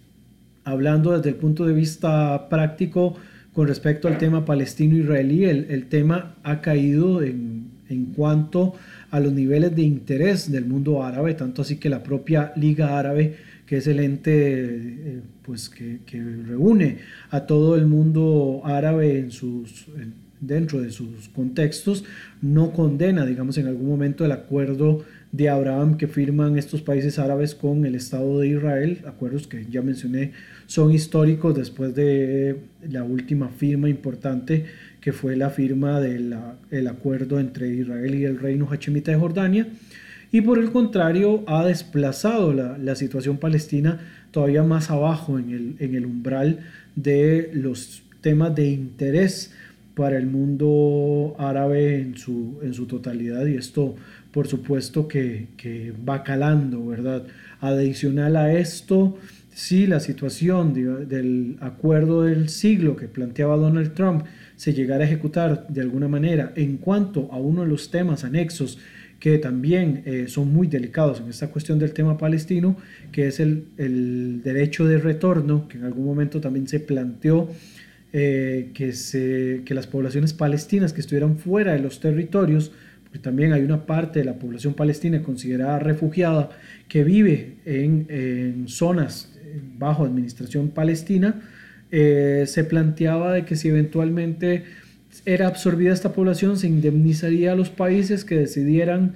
[0.66, 3.16] hablando desde el punto de vista práctico
[3.54, 8.74] con respecto al tema palestino-israelí, el, el, tema ha caído en, en, cuanto
[9.12, 13.38] a los niveles de interés del mundo árabe, tanto así que la propia Liga Árabe,
[13.66, 16.98] que es el ente eh, pues, que, que, reúne
[17.30, 19.88] a todo el mundo árabe en sus
[20.42, 22.04] dentro de sus contextos,
[22.42, 27.56] no condena, digamos, en algún momento el acuerdo de Abraham que firman estos países árabes
[27.56, 30.32] con el Estado de Israel, acuerdos que ya mencioné
[30.66, 32.58] son históricos después de
[32.90, 34.66] la última firma importante
[35.02, 39.68] que fue la firma del acuerdo entre Israel y el reino hachemita de Jordania.
[40.32, 44.00] Y por el contrario, ha desplazado la, la situación palestina
[44.32, 46.60] todavía más abajo en el, en el umbral
[46.96, 49.54] de los temas de interés
[49.96, 53.96] para el mundo árabe en su, en su totalidad y esto
[54.36, 57.24] por supuesto que, va calando, ¿verdad?
[57.62, 59.18] Adicional a esto,
[59.54, 64.26] si la situación del acuerdo del siglo que planteaba Donald Trump
[64.58, 68.78] se llegara a ejecutar de alguna manera en cuanto a uno de los temas anexos
[69.22, 72.76] que también eh, son muy delicados en esta cuestión del tema palestino,
[73.14, 77.50] que es el, derecho de retorno, que en algún momento también se planteó
[78.12, 82.74] eh, que las poblaciones palestinas que estuvieran fuera de los territorios,
[83.20, 86.50] también hay una parte de la población palestina considerada refugiada
[86.88, 89.36] que vive en, en zonas
[89.78, 91.42] bajo administración palestina,
[91.92, 94.66] eh, se planteaba de que si eventualmente
[95.26, 99.14] era absorbida esta población, se indemnizaría a los países que decidieran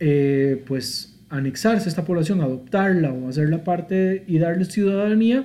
[0.00, 5.44] eh, pues anexarse a esta población, adoptarla o hacerla parte y darle ciudadanía.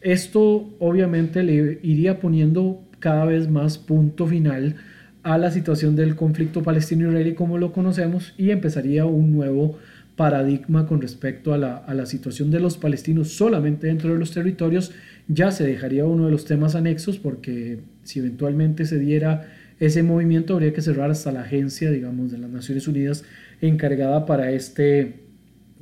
[0.00, 4.76] Esto obviamente le iría poniendo cada vez más punto final
[5.22, 9.78] a la situación del conflicto palestino-israelí como lo conocemos y empezaría un nuevo
[10.16, 14.92] paradigma con respecto a la, situación de los palestinos solamente dentro de los territorios,
[15.28, 20.52] ya se dejaría uno de los temas anexos porque si eventualmente se diera ese movimiento
[20.52, 23.24] habría que cerrar hasta la agencia, digamos, de las Naciones Unidas
[23.62, 25.20] encargada para este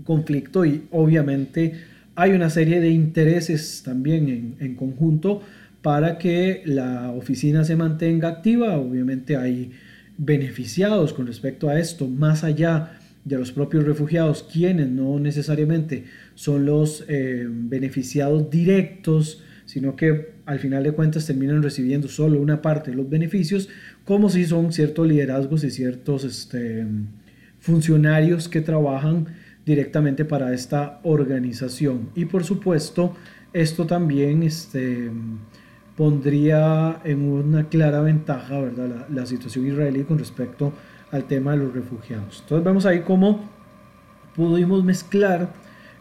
[0.05, 0.65] conflicto.
[0.65, 1.75] Y obviamente
[2.15, 5.43] hay una serie de intereses también en, conjunto
[5.89, 8.77] para que la oficina se mantenga activa.
[8.77, 9.71] Obviamente hay
[10.19, 16.67] beneficiados con respecto a esto, más allá de los propios refugiados, quienes no necesariamente son
[16.67, 22.91] los eh, beneficiados directos, sino que al final de cuentas terminan recibiendo solo una parte
[22.91, 23.71] de los beneficios,
[24.05, 26.85] como si son ciertos liderazgos y ciertos este,
[27.61, 29.29] funcionarios que trabajan
[29.65, 32.11] directamente para esta organización.
[32.15, 33.17] Y por supuesto,
[33.55, 35.11] esto también este,
[35.99, 39.07] pondría en una clara ventaja ¿verdad?
[39.11, 40.73] La, situación israelí con respecto
[41.11, 42.39] al tema de los refugiados.
[42.43, 43.41] Entonces vemos ahí cómo
[44.37, 45.49] pudimos mezclar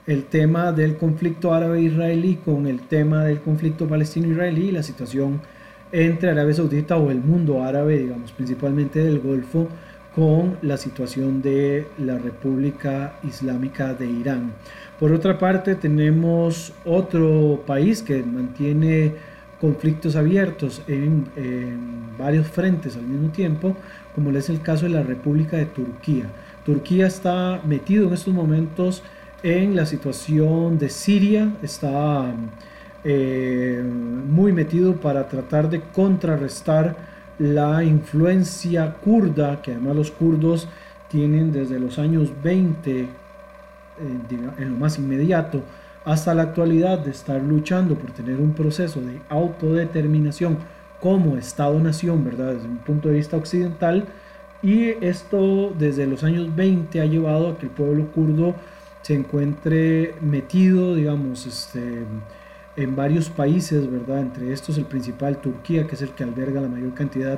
[0.05, 5.41] el tema del conflicto árabe-israelí con el tema del conflicto palestino-israelí y la situación
[5.91, 9.67] entre Arabia Saudita o el mundo árabe, digamos, principalmente del Golfo,
[10.13, 14.53] con la situación de la República Islámica de Irán.
[14.99, 21.25] Por otra parte, tenemos otro país que mantiene conflictos abiertos en,
[22.17, 23.75] varios frentes al mismo tiempo,
[24.15, 26.25] como es el caso de la República de Turquía.
[26.65, 29.03] Turquía está metido en estos momentos
[29.43, 32.33] en la situación de Siria, está
[33.03, 36.95] eh, muy metido para tratar de contrarrestar
[37.37, 40.67] la influencia kurda, que además los kurdos
[41.07, 43.07] tienen desde los años 20, eh,
[43.99, 45.61] en lo más inmediato,
[46.07, 50.57] hasta la actualidad de estar luchando por tener un proceso de autodeterminación
[51.01, 52.53] como Estado-nación, ¿verdad?
[52.53, 54.05] Desde un punto de vista occidental.
[54.63, 58.55] Y esto desde los años 20 ha llevado a que el pueblo kurdo
[59.01, 62.05] se encuentre metido, digamos, este,
[62.77, 64.21] en varios países, ¿verdad?
[64.21, 67.37] Entre estos el principal, Turquía, que es el que alberga la mayor cantidad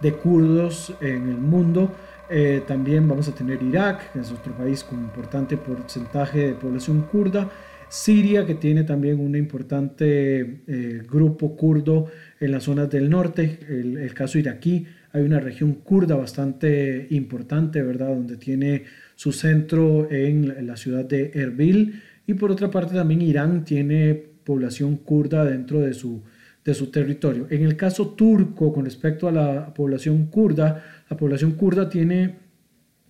[0.00, 1.92] de kurdos en el mundo.
[2.28, 7.02] Eh, también vamos a tener Irak, que es otro país con importante porcentaje de población
[7.02, 7.48] kurda.
[7.88, 12.06] Siria, que tiene también un importante eh, grupo kurdo
[12.38, 13.58] en las zonas del norte.
[13.68, 18.08] El, el, caso iraquí, hay una región kurda bastante importante, ¿verdad?
[18.08, 22.02] Donde tiene su centro en la ciudad de Erbil.
[22.26, 26.22] Y por otra parte también Irán tiene población kurda dentro de su,
[26.64, 27.46] de su territorio.
[27.50, 32.36] En el caso turco, con respecto a la población kurda, la población kurda tiene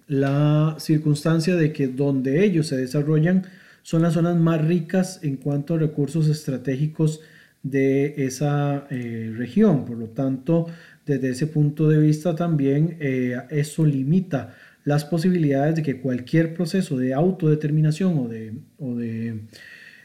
[0.06, 3.44] la circunstancia de que donde ellos se desarrollan
[3.82, 7.20] son las zonas más ricas en cuanto a recursos estratégicos
[7.62, 9.84] de esa eh, región.
[9.84, 10.66] Por lo tanto,
[11.06, 14.54] desde ese punto de vista también eh, eso limita
[14.84, 19.40] las posibilidades de que cualquier proceso de autodeterminación o de, o de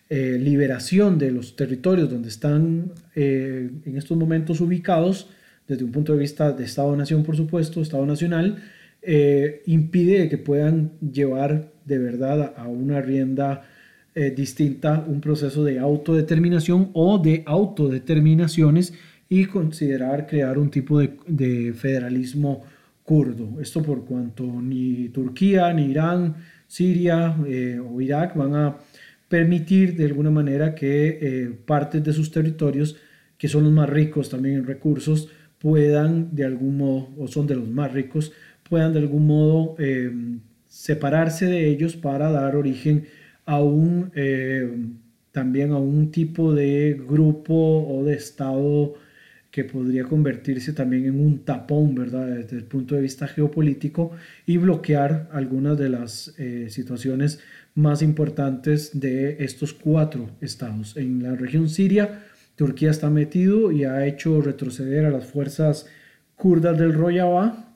[0.09, 5.29] eh, liberación de los territorios donde están en estos momentos ubicados,
[5.67, 8.61] desde un punto de vista de Estado-Nación, por supuesto, Estado Nacional,
[9.05, 13.63] eh, impide que puedan llevar de verdad a una rienda
[14.35, 18.93] distinta un proceso de autodeterminación o de autodeterminaciones
[19.27, 22.61] y considerar crear un tipo de, de federalismo
[23.03, 23.59] kurdo.
[23.59, 26.35] Esto por cuanto ni Turquía, ni Irán,
[26.67, 28.77] Siria eh, o Irak van a
[29.27, 32.95] permitir de alguna manera que eh, partes de sus territorios,
[33.37, 35.29] que son los más ricos también en recursos,
[35.59, 38.31] puedan de algún modo, o son de los más ricos,
[38.73, 43.05] puedan de algún modo em, separarse de ellos para dar origen
[43.45, 44.95] a un, em,
[45.31, 48.95] también a un tipo de grupo o de estado
[49.51, 52.25] que podría convertirse también en un tapón, ¿verdad?
[52.25, 54.09] Desde el punto de vista geopolítico
[54.47, 57.41] y bloquear algunas de las eh, situaciones
[57.75, 60.97] más importantes de estos cuatro estados.
[60.97, 62.23] En la región siria,
[62.55, 65.85] Turquía está metido y ha hecho retroceder a las fuerzas
[66.35, 67.72] kurdas del Rojava.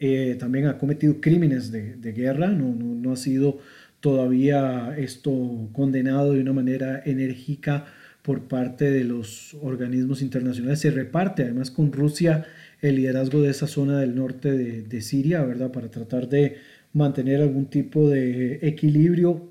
[0.00, 3.58] Eh, también ha cometido crímenes de, guerra, no, no ha sido
[4.00, 7.86] todavía esto condenado de una manera enérgica
[8.22, 10.80] por parte de los organismos internacionales.
[10.80, 12.46] Se reparte además con Rusia
[12.80, 15.72] el liderazgo de esa zona del norte de, Siria, ¿verdad?
[15.72, 16.56] Para tratar de
[16.92, 19.48] mantener algún tipo de equilibrio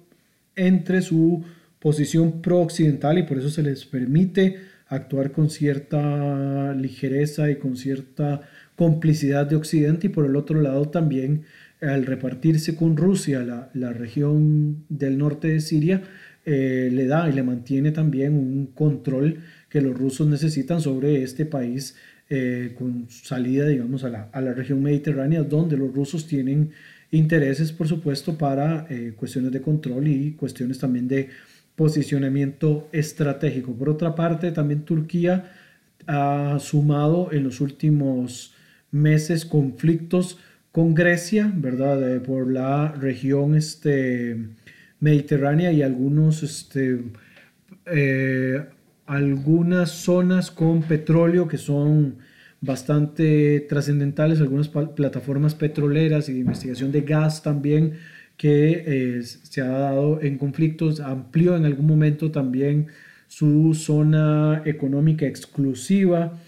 [0.56, 1.44] entre su
[1.80, 8.42] posición pro-occidental y por eso se les permite actuar con cierta ligereza y con cierta
[8.78, 11.44] complicidad de Occidente y por el otro lado también
[11.82, 16.04] al repartirse con Rusia la, la región del norte de Siria,
[16.46, 21.46] eh, le da y le mantiene también un control que los rusos necesitan sobre este
[21.46, 21.98] país
[22.30, 26.72] eh, con salida, digamos, a la, a la, región mediterránea, donde los rusos tienen
[27.12, 31.30] intereses, por supuesto, para eh, cuestiones de control y cuestiones también de
[31.76, 33.74] posicionamiento estratégico.
[33.74, 35.52] Por otra parte, también Turquía
[36.06, 38.54] ha sumado en los últimos
[38.98, 40.40] meses conflictos
[40.72, 42.22] con Grecia, ¿verdad?
[42.22, 44.38] por la región este,
[45.00, 47.00] mediterránea y algunos, este,
[47.86, 48.64] eh,
[49.06, 52.18] algunas zonas con petróleo que son
[52.62, 57.94] bastante trascendentales, algunas plataformas petroleras y de investigación de gas también
[58.36, 62.88] que eh, se ha dado en conflictos, amplió en algún momento también
[63.28, 66.40] su zona económica exclusiva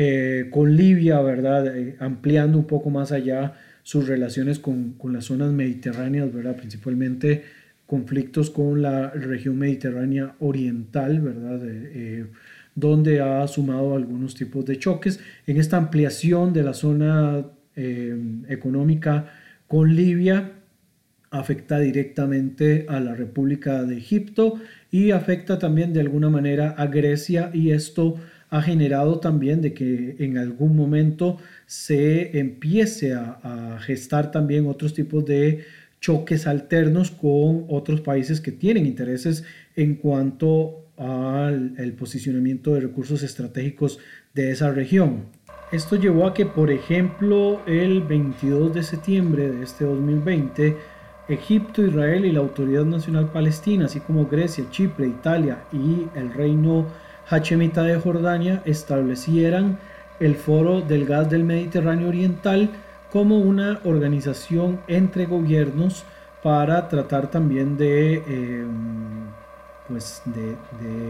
[0.00, 1.74] eh, con Libia, ¿verdad?
[1.98, 6.54] ampliando un poco más allá sus relaciones con, las zonas mediterráneas, ¿verdad?
[6.54, 7.42] Principalmente
[7.84, 11.60] conflictos con la región mediterránea oriental, ¿verdad?
[11.64, 12.26] Eh,
[12.76, 15.18] donde ha sumado algunos tipos de choques.
[15.48, 17.44] En esta ampliación de la zona
[17.74, 19.32] eh, económica
[19.66, 20.52] con Libia,
[21.30, 24.60] afecta directamente a la República de Egipto
[24.92, 28.14] y afecta también de alguna manera a Grecia y esto
[28.50, 35.24] ha generado también de que en algún momento se empiece a, gestar también otros tipos
[35.24, 35.64] de
[36.00, 39.44] choques alternos con otros países que tienen intereses
[39.76, 43.98] en cuanto al posicionamiento de recursos estratégicos
[44.34, 45.26] de esa región.
[45.70, 50.76] Esto llevó a que, por ejemplo, el 22 de septiembre de este 2020,
[51.28, 56.86] Egipto, Israel y la Autoridad Nacional Palestina, así como Grecia, Chipre, Italia y el Reino
[57.30, 59.78] Hachemita de Jordania, establecieran
[60.20, 62.70] el Foro del Gas del Mediterráneo Oriental,
[63.12, 66.04] como una organización entre gobiernos
[66.42, 69.26] para tratar también de, em,
[69.88, 70.56] pues de,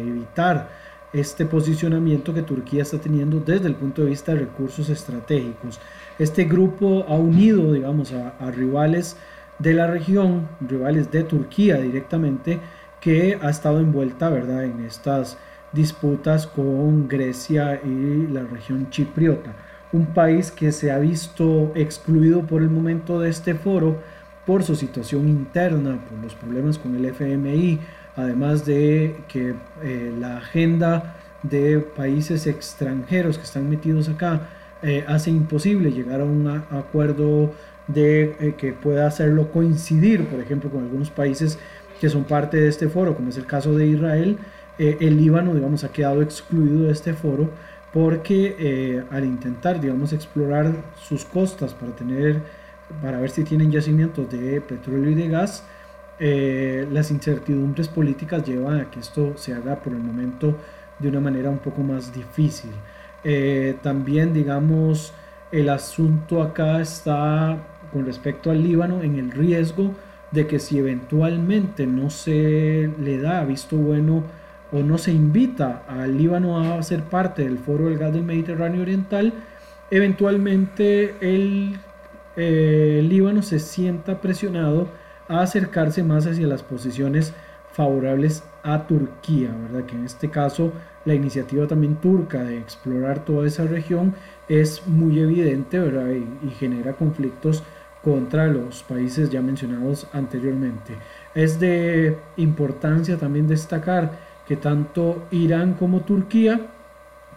[0.01, 0.69] evitar
[1.13, 5.81] este posicionamiento que Turquía está teniendo desde el punto de vista de recursos estratégicos.
[6.19, 9.17] Este grupo ha unido, digamos, a, a rivales
[9.59, 12.61] de la región, rivales de Turquía directamente,
[13.01, 15.39] que ha estado envuelta, ¿verdad?, en estas
[15.73, 19.55] disputas con Grecia y la región chipriota
[19.93, 23.99] un país que se ha visto excluido por el momento de este foro
[24.47, 27.79] por su situación interna, por los problemas con el FMI,
[28.17, 34.49] además de que eh, la agenda de países extranjeros que están metidos acá
[34.83, 37.53] eh, hace imposible llegar a un acuerdo
[37.87, 41.59] de eh, que pueda hacerlo coincidir, por ejemplo, con algunos países
[42.01, 44.39] que son parte de este foro, como es el caso de Israel.
[44.79, 47.51] El Líbano, digamos, ha quedado excluido de este foro
[47.93, 52.43] porque eh, al intentar, digamos, explorar sus costas para tener,
[53.03, 55.65] para ver si tienen yacimientos de petróleo y de gas,
[56.21, 60.57] eh, las incertidumbres políticas llevan a que esto se haga por el momento
[60.99, 62.71] de una manera un poco más difícil.
[63.25, 65.13] Eh, también, digamos,
[65.51, 67.57] el asunto acá está
[67.93, 69.95] con respecto al Líbano en el riesgo
[70.31, 74.25] de que si eventualmente no se le da visto bueno
[74.73, 78.83] o no se invita al Líbano a ser parte del Foro del Gas del Mediterráneo
[78.83, 79.33] Oriental,
[79.91, 81.79] eventualmente el,
[82.37, 84.89] eh, Líbano se sienta presionado
[85.29, 87.35] a acercarse más hacia las posiciones
[87.73, 89.87] favorables a Turquía, ¿verdad?
[89.87, 90.73] Que en este caso
[91.05, 94.15] la iniciativa también turca de explorar toda esa región
[94.49, 96.11] es muy evidente, ¿verdad?
[96.11, 97.63] Y, genera conflictos
[98.03, 100.95] contra los países ya mencionados anteriormente.
[101.35, 106.59] Es de importancia también destacar que tanto Irán como Turquía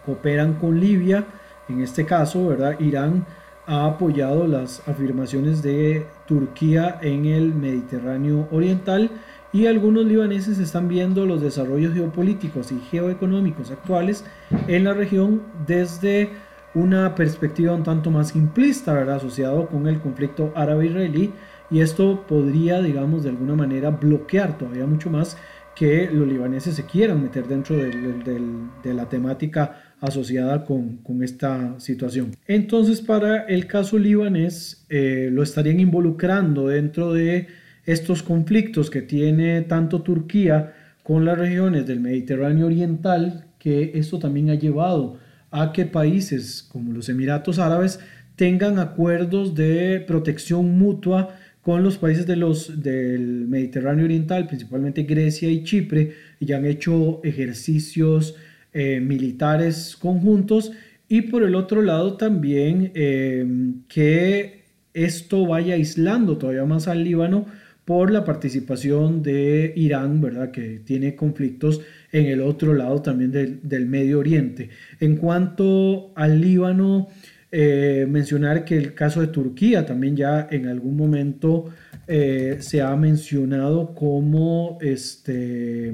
[0.06, 1.26] cooperan con Libia,
[1.68, 2.80] en este caso, ¿verdad?
[2.80, 3.26] Irán
[3.66, 9.10] ha apoyado las afirmaciones de Turquía en el Mediterráneo Oriental
[9.52, 14.24] y algunos libaneses están viendo los desarrollos geopolíticos y geoeconómicos actuales
[14.66, 16.30] en la región desde
[16.74, 19.16] una perspectiva un tanto más simplista, ¿verdad?
[19.16, 21.32] asociado con el conflicto árabe-israelí
[21.70, 25.36] y esto podría, digamos, de alguna manera bloquear todavía mucho más
[25.74, 32.32] que los libaneses se quieran meter dentro de la temática asociada con, esta situación.
[32.46, 37.46] Entonces, para el caso libanés, eh, lo estarían involucrando dentro de
[37.86, 44.50] estos conflictos que tiene tanto Turquía con las regiones del Mediterráneo Oriental, que esto también
[44.50, 45.18] ha llevado
[45.52, 48.00] a que países como los Emiratos Árabes
[48.34, 55.48] tengan acuerdos de protección mutua con los países de los, del Mediterráneo Oriental, principalmente Grecia
[55.50, 58.34] y Chipre, y han hecho ejercicios
[58.72, 60.72] eh, militares conjuntos.
[61.08, 63.46] Y por el otro lado también eh,
[63.88, 67.46] que esto vaya aislando todavía más al Líbano
[67.84, 70.50] por la participación de Irán, ¿verdad?
[70.50, 71.80] Que tiene conflictos
[72.12, 74.70] en el otro lado también del, Medio Oriente.
[75.00, 77.08] En cuanto al Líbano,
[77.52, 81.66] eh, mencionar que el caso de Turquía también ya en algún momento
[82.06, 85.92] eh, se ha mencionado como, este,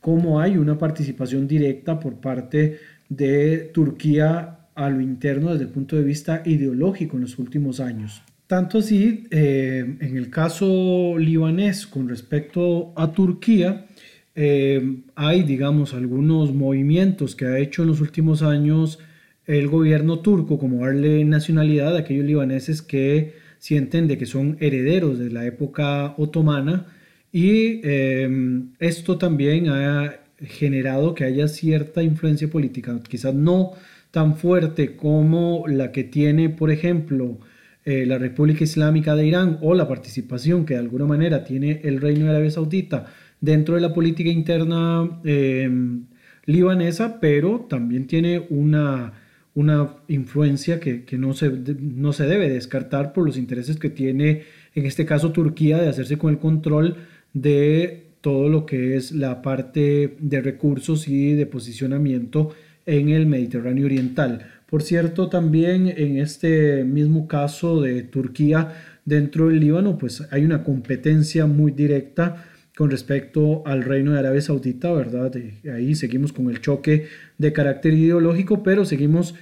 [0.00, 2.78] como hay una participación directa por parte
[3.10, 8.22] de Turquía a lo interno desde el punto de vista ideológico en los últimos años.
[8.46, 13.86] Tanto así, eh, en el caso libanés con respecto a Turquía,
[14.34, 18.98] eh, hay, digamos, algunos movimientos que ha hecho en los últimos años
[19.46, 25.18] el gobierno turco, como darle nacionalidad a aquellos libaneses que sienten de que son herederos
[25.18, 26.86] de la época otomana.
[27.32, 28.28] Y eh,
[28.78, 33.72] esto también ha generado que haya cierta influencia política, quizás no
[34.10, 37.38] tan fuerte como la que tiene, por ejemplo,
[37.84, 42.00] eh, la República Islámica de Irán o la participación que de alguna manera tiene el
[42.00, 43.06] Reino de Arabia Saudita
[43.40, 45.70] dentro de la política interna eh,
[46.46, 49.12] libanesa, pero también tiene una,
[49.56, 54.42] una influencia que, no, se, no se debe descartar por los intereses que tiene,
[54.74, 56.96] en este caso Turquía, de hacerse con el control
[57.32, 62.50] de todo lo que es la parte de recursos y de posicionamiento
[62.84, 64.46] en el Mediterráneo Oriental.
[64.68, 68.74] Por cierto, también en este mismo caso de Turquía
[69.06, 72.44] dentro del Líbano, pues hay una competencia muy directa
[72.76, 75.32] con respecto al reino de Arabia Saudita, ¿verdad?
[75.72, 77.06] ahí seguimos con el choque
[77.38, 79.34] de carácter ideológico, pero seguimos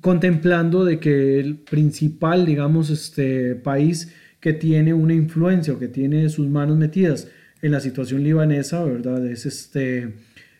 [0.00, 6.28] contemplando de que el principal, digamos, este país que tiene una influencia o que tiene
[6.28, 7.28] sus manos metidas
[7.62, 9.24] en la situación libanesa, ¿verdad?
[9.26, 10.12] Es este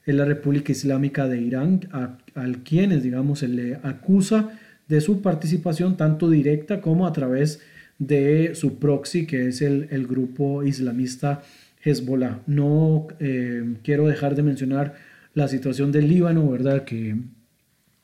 [0.04, 2.18] es la República Islámica de Irán, a,
[2.64, 4.50] quienes, digamos, se le acusa
[4.88, 7.60] de su participación tanto directa como a través
[7.98, 11.42] de su proxy, que es el, grupo islamista
[11.84, 12.40] Hezbollah.
[12.46, 14.94] No eh, quiero dejar de mencionar
[15.34, 16.84] la situación del Líbano, ¿verdad?
[16.84, 17.16] Que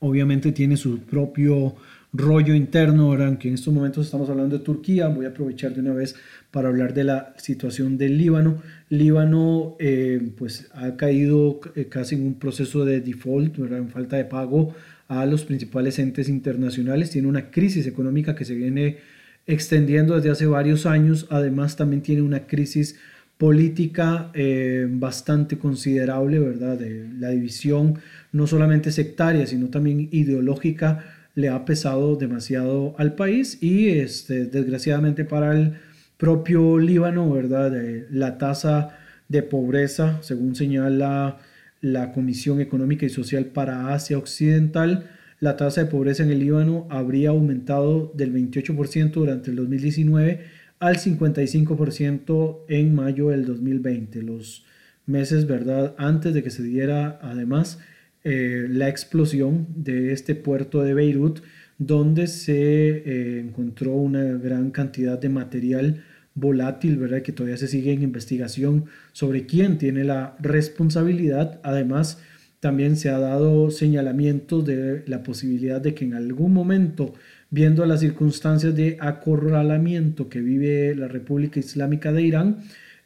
[0.00, 1.76] obviamente tiene su propio
[2.12, 3.38] rollo interno, ¿verdad?
[3.38, 5.08] Que en estos momentos estamos hablando de Turquía.
[5.08, 6.16] Voy a aprovechar de una vez
[6.50, 8.62] para hablar de la situación del Líbano.
[8.88, 14.24] Líbano eh, pues ha caído eh, casi en un proceso de default, en falta de
[14.24, 14.74] pago
[15.08, 17.10] a los principales entes internacionales.
[17.10, 18.98] Tiene una crisis económica que se viene
[19.46, 21.26] extendiendo desde hace varios años.
[21.30, 22.96] Además también tiene una crisis
[23.38, 26.80] política eh, bastante considerable, ¿verdad?
[27.18, 28.00] La división
[28.32, 31.04] no solamente sectaria, sino también ideológica
[31.36, 35.74] le ha pesado demasiado al país y este, desgraciadamente para el
[36.16, 37.72] propio Líbano, ¿verdad?
[38.10, 41.38] la tasa de pobreza, según señala
[41.80, 46.88] la Comisión Económica y Social para Asia Occidental, la tasa de pobreza en el Líbano
[46.90, 50.40] habría aumentado del 28% durante el 2019
[50.80, 54.64] al 55% en mayo del 2020, los
[55.06, 55.94] meses, ¿verdad?
[55.98, 57.78] Antes de que se diera además
[58.24, 61.40] eh, la explosión de este puerto de Beirut,
[61.78, 66.04] donde se eh, encontró una gran cantidad de material
[66.34, 67.22] volátil, ¿verdad?
[67.22, 71.60] Que todavía se sigue en investigación sobre quién tiene la responsabilidad.
[71.62, 72.18] Además,
[72.60, 77.14] también se ha dado señalamientos de la posibilidad de que en algún momento,
[77.50, 82.58] viendo las circunstancias de acorralamiento que vive la República Islámica de Irán,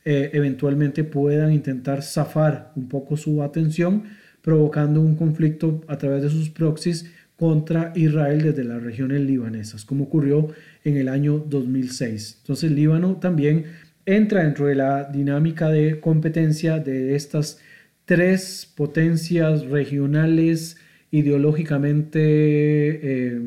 [0.04, 4.04] eh, eventualmente puedan intentar zafar un poco su atención,
[4.40, 10.04] provocando un conflicto a través de sus proxies contra Israel desde las regiones libanesas, como
[10.04, 10.48] ocurrió
[10.84, 12.38] en el año 2006.
[12.40, 13.64] Entonces Líbano también
[14.06, 17.60] entra dentro de la dinámica de competencia de estas
[18.04, 20.76] tres potencias regionales
[21.10, 23.40] ideológicamente, eh,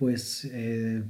[0.00, 1.02] pues eh,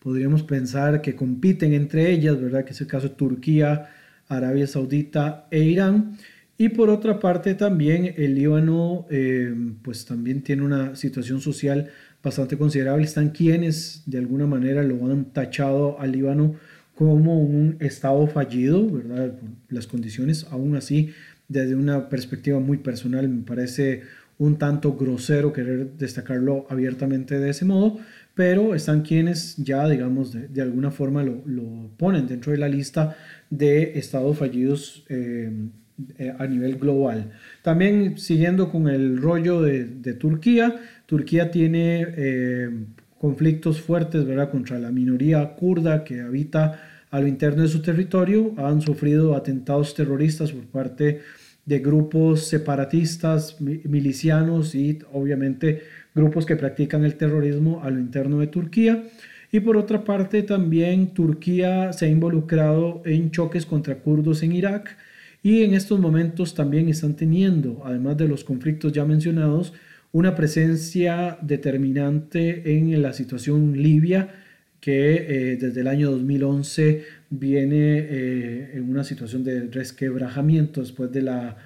[0.00, 2.62] podríamos pensar que compiten entre ellas, ¿verdad?
[2.66, 3.88] Que es el caso de Turquía,
[4.28, 6.18] Arabia Saudita e Irán.
[6.58, 11.88] Y por otra parte también el Líbano eh, pues también tiene una situación social
[12.22, 13.06] bastante considerable.
[13.06, 16.56] Están quienes de alguna manera lo han tachado al Líbano
[16.94, 19.32] como un estado fallido, ¿verdad?
[19.70, 21.12] las condiciones, aún así,
[21.48, 24.02] desde una perspectiva muy personal, me parece
[24.38, 27.98] un tanto grosero querer destacarlo abiertamente de ese modo,
[28.34, 33.16] pero están quienes ya, digamos, de, alguna forma lo, ponen dentro de la lista
[33.48, 35.50] de estados fallidos eh,
[36.18, 37.30] eh, a nivel global.
[37.62, 42.70] También siguiendo con el rollo de, Turquía, Turquía tiene eh,
[43.18, 44.50] conflictos fuertes ¿verdad?
[44.50, 46.80] contra la minoría kurda que habita
[47.10, 51.20] a lo interno de su territorio, han sufrido atentados terroristas por parte
[51.64, 55.82] de grupos separatistas, milicianos y obviamente
[56.14, 59.04] grupos que practican el terrorismo a lo interno de Turquía.
[59.52, 64.96] Y por otra parte también Turquía se ha involucrado en choques contra kurdos en Irak
[65.42, 69.74] y en estos momentos también están teniendo, además de los conflictos ya mencionados,
[70.10, 74.34] una presencia determinante en la situación libia
[74.80, 81.22] que eh, desde el año 2011 viene eh, en una situación de resquebrajamiento después de
[81.22, 81.56] la,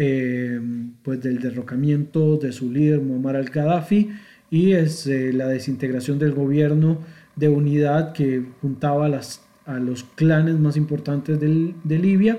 [0.00, 0.60] eh,
[1.02, 4.10] pues del derrocamiento de su líder Muammar al-Gaddafi
[4.48, 7.00] y es la desintegración del gobierno
[7.34, 12.38] de unidad que juntaba a, las, a los clanes más importantes de Libia.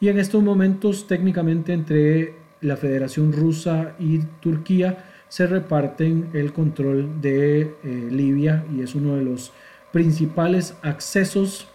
[0.00, 7.20] Y en estos momentos técnicamente entre la Federación Rusa y Turquía se reparten el control
[7.20, 7.74] de
[8.10, 9.52] Libia y es uno de los
[9.92, 11.68] principales accesos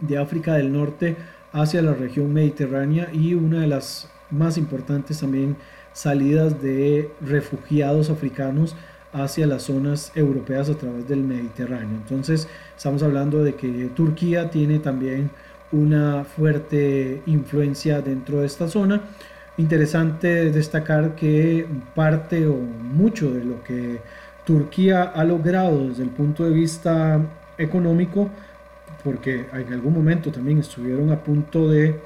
[0.00, 1.16] de África del Norte
[1.52, 5.56] hacia la región mediterránea y una de las más importantes también
[5.92, 8.76] salidas de refugiados africanos
[9.12, 11.96] hacia las zonas europeas a través del Mediterráneo.
[11.96, 15.30] Entonces estamos hablando de que Turquía tiene también
[15.72, 19.00] una fuerte influencia dentro de esta zona.
[19.56, 24.00] Interesante destacar que parte o mucho de lo que
[24.44, 27.20] Turquía ha logrado desde el punto de vista
[27.58, 28.30] económico,
[29.02, 31.98] porque en algún momento también estuvieron a punto de,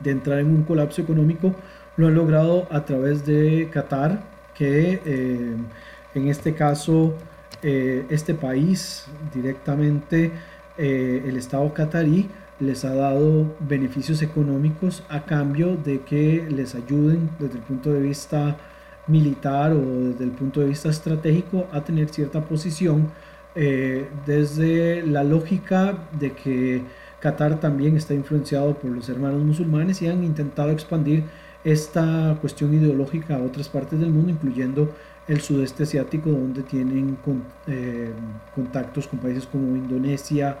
[0.00, 1.54] de entrar en un colapso económico,
[1.96, 4.22] lo han logrado a través de Qatar,
[4.54, 5.56] que eh,
[6.14, 7.14] en este caso
[7.62, 10.32] eh, este país directamente,
[10.78, 12.28] eh, el Estado qatarí,
[12.58, 18.00] les ha dado beneficios económicos a cambio de que les ayuden desde el punto de
[18.00, 18.56] vista
[19.06, 23.10] militar o desde el punto de vista estratégico a tener cierta posición
[24.26, 26.82] desde la lógica de que
[27.20, 31.24] Qatar también está influenciado por los hermanos musulmanes y han intentado expandir
[31.64, 34.94] esta cuestión ideológica a otras partes del mundo, incluyendo
[35.26, 37.18] el sudeste asiático, donde tienen
[37.66, 38.12] eh,
[38.54, 40.58] contactos con países como Indonesia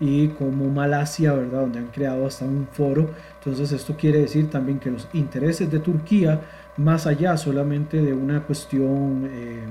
[0.00, 1.60] y como Malasia, ¿verdad?
[1.60, 3.10] Donde han creado hasta un foro.
[3.38, 6.40] Entonces esto quiere decir también que los intereses de Turquía
[6.76, 9.64] más allá solamente de una cuestión eh,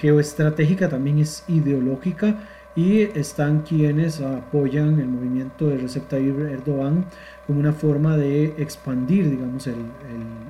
[0.00, 2.36] geoestratégica, también es ideológica
[2.76, 7.06] y están quienes apoyan el movimiento de Recep Tayyip Erdogan
[7.46, 9.74] como una forma de expandir, digamos, el,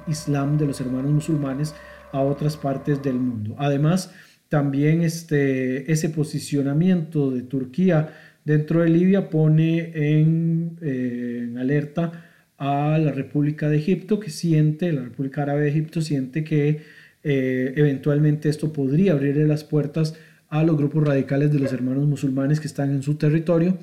[0.07, 1.75] Islam de los hermanos musulmanes
[2.13, 3.55] a otras partes del mundo.
[3.59, 4.13] Además,
[4.49, 8.13] también este, ese posicionamiento de Turquía
[8.45, 12.27] dentro de Libia pone en, eh, alerta
[12.59, 16.83] a la República de Egipto, que siente, la República Árabe de Egipto siente que
[17.23, 20.15] eh, eventualmente esto podría abrirle las puertas
[20.51, 23.79] a los grupos radicales de los hermanos musulmanes que están en su territorio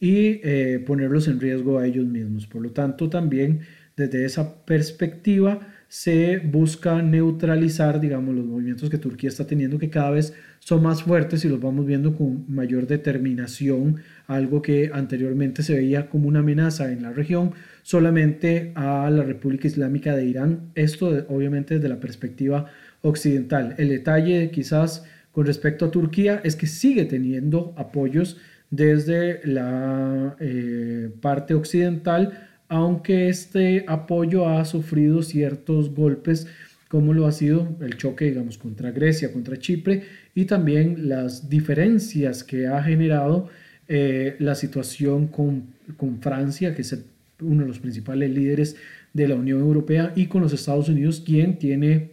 [0.00, 2.46] y eh, ponerlos en riesgo a ellos mismos.
[2.46, 3.60] Por lo tanto, también
[3.96, 10.10] desde esa perspectiva se busca neutralizar, digamos, los movimientos que Turquía está teniendo, que cada
[10.10, 15.74] vez son más fuertes y los vamos viendo con mayor determinación, algo que anteriormente se
[15.74, 17.52] veía como una amenaza en la región,
[17.82, 20.70] solamente a la República Islámica de Irán.
[20.74, 22.66] Esto obviamente desde la perspectiva
[23.02, 23.74] occidental.
[23.78, 25.04] El detalle quizás
[25.34, 28.36] con respecto a Turquía es que sigue teniendo apoyos
[28.70, 36.46] desde la eh, parte occidental, aunque este apoyo ha sufrido ciertos golpes
[36.86, 42.44] como lo ha sido el choque, digamos, contra Grecia, contra Chipre, y también las diferencias
[42.44, 43.48] que ha generado
[43.88, 46.96] eh, la situación con, con, Francia, que es
[47.40, 48.76] uno de los principales líderes
[49.12, 52.12] de la Unión Europea, y con los Estados Unidos, quien tiene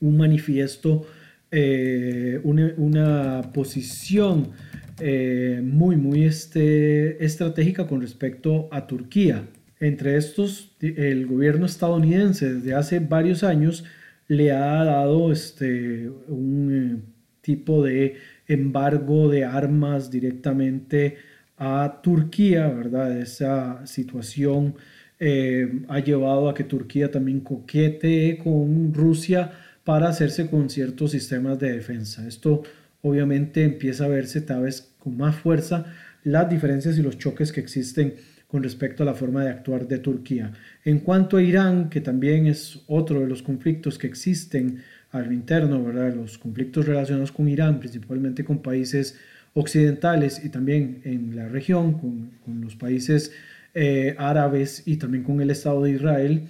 [0.00, 1.06] un manifiesto,
[1.52, 4.52] eh, una, posición
[4.98, 9.46] eh, muy, muy este, estratégica con respecto a Turquía.
[9.78, 13.84] Entre estos, el gobierno estadounidense desde hace varios años
[14.28, 17.04] le ha dado este, un
[17.42, 21.18] tipo de embargo de armas directamente
[21.58, 23.18] a Turquía, ¿verdad?
[23.20, 24.74] Esa situación
[25.18, 29.52] eh, ha llevado a que Turquía también coquete con Rusia
[29.84, 32.26] para hacerse con ciertos sistemas de defensa.
[32.26, 32.62] Esto
[33.02, 35.86] obviamente empieza a verse cada vez con más fuerza
[36.24, 38.14] las diferencias y los choques que existen
[38.46, 40.52] con respecto a la forma de actuar de Turquía.
[40.84, 45.82] En cuanto a Irán, que también es otro de los conflictos que existen al interno,
[45.82, 46.14] ¿verdad?
[46.14, 49.18] Los conflictos relacionados con Irán, principalmente con países
[49.54, 53.32] occidentales y también en la región, con, con los países
[53.74, 56.42] eh, árabes y también con el Estado de Israel.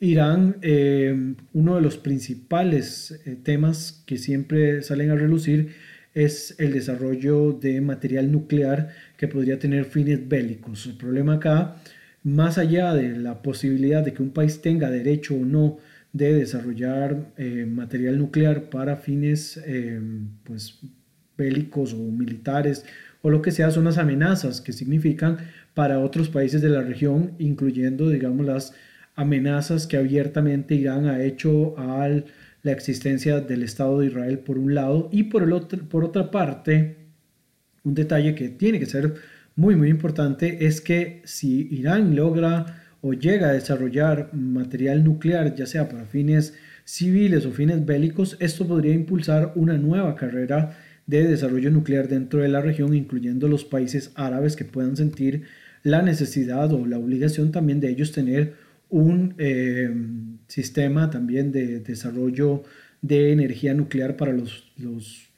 [0.00, 5.74] Irán, eh, uno de los principales eh, temas que siempre salen a relucir
[6.14, 10.86] es el desarrollo de material nuclear que podría tener fines bélicos.
[10.86, 11.76] El problema acá,
[12.22, 15.78] más allá de la posibilidad de que un país tenga derecho o no
[16.12, 19.60] de desarrollar eh, material nuclear para fines
[20.44, 20.78] pues,
[21.36, 22.84] bélicos o militares
[23.20, 25.38] o lo que sea, son las amenazas que significan
[25.74, 28.74] para otros países de la región, incluyendo, digamos, las
[29.18, 32.08] amenazas que abiertamente Irán ha hecho a
[32.62, 36.30] la existencia del Estado de Israel por un lado y por, el otro, por otra
[36.30, 36.96] parte,
[37.82, 39.14] un detalle que tiene que ser
[39.56, 45.66] muy, muy importante es que si Irán logra o llega a desarrollar material nuclear, ya
[45.66, 46.54] sea para fines
[46.84, 52.48] civiles o fines bélicos, esto podría impulsar una nueva carrera de desarrollo nuclear dentro de
[52.48, 55.42] la región, incluyendo los países árabes que puedan sentir
[55.82, 59.90] la necesidad o la obligación también de ellos tener un eh,
[60.46, 62.62] sistema también de desarrollo
[63.02, 64.72] de energía nuclear para los,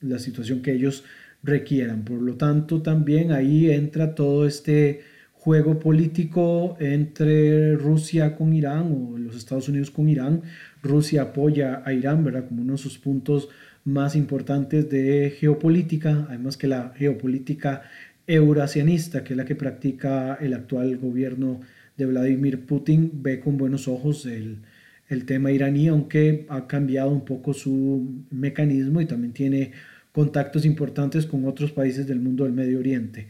[0.01, 1.05] la situación que ellos
[1.42, 2.05] requieran.
[2.05, 5.01] Por lo tanto, también ahí entra todo este
[5.32, 10.42] juego político entre Rusia con Irán o los Estados Unidos con Irán.
[10.82, 12.46] Rusia apoya a Irán, ¿verdad?
[12.46, 13.48] Como uno de sus puntos
[13.84, 17.82] más importantes de geopolítica, además que la geopolítica
[18.26, 21.62] eurasianista, que es la que practica el actual gobierno
[22.01, 24.62] de Vladimir Putin, ve con buenos ojos el,
[25.09, 29.72] el tema iraní, aunque ha cambiado un poco su mecanismo y también tiene
[30.12, 33.28] contactos importantes con otros países del mundo del Medio Oriente.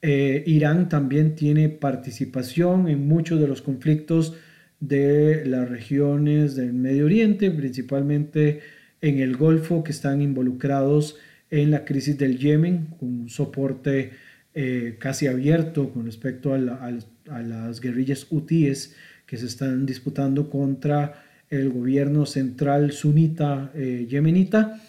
[0.00, 4.34] Eh, Irán también tiene participación en muchos de los conflictos
[4.80, 8.60] de las regiones del Medio Oriente, principalmente
[9.00, 11.16] en el Golfo, que están involucrados
[11.50, 14.12] en la crisis del Yemen, con un soporte
[14.54, 16.92] eh, casi abierto con respecto a,
[17.26, 18.96] las guerrillas hutíes
[19.26, 24.80] que se están disputando contra el gobierno central sunita eh, yemenita.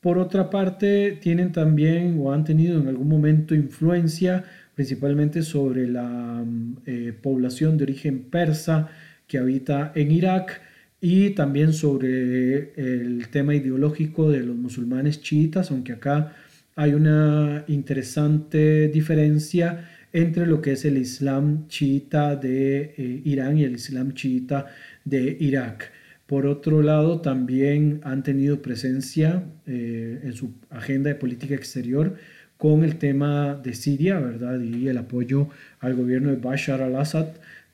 [0.00, 6.42] Por otra parte, tienen también o han tenido en algún momento influencia principalmente sobre la
[6.44, 8.88] mm, eh, población de origen persa
[9.26, 10.62] que habita en Irak
[11.00, 16.32] y también sobre el tema ideológico de los musulmanes chiitas, aunque acá
[16.74, 23.64] hay una interesante diferencia entre lo que es el Islam chiita de eh, Irán y
[23.64, 24.66] el Islam chiita
[25.04, 25.92] de Irak.
[26.26, 32.16] Por otro lado, también han tenido presencia eh, en su agenda de política exterior
[32.58, 34.60] con el tema de Siria, ¿verdad?
[34.60, 35.48] Y el apoyo
[35.80, 37.28] al gobierno de Bashar al-Assad,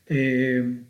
[0.07, 0.83] eh,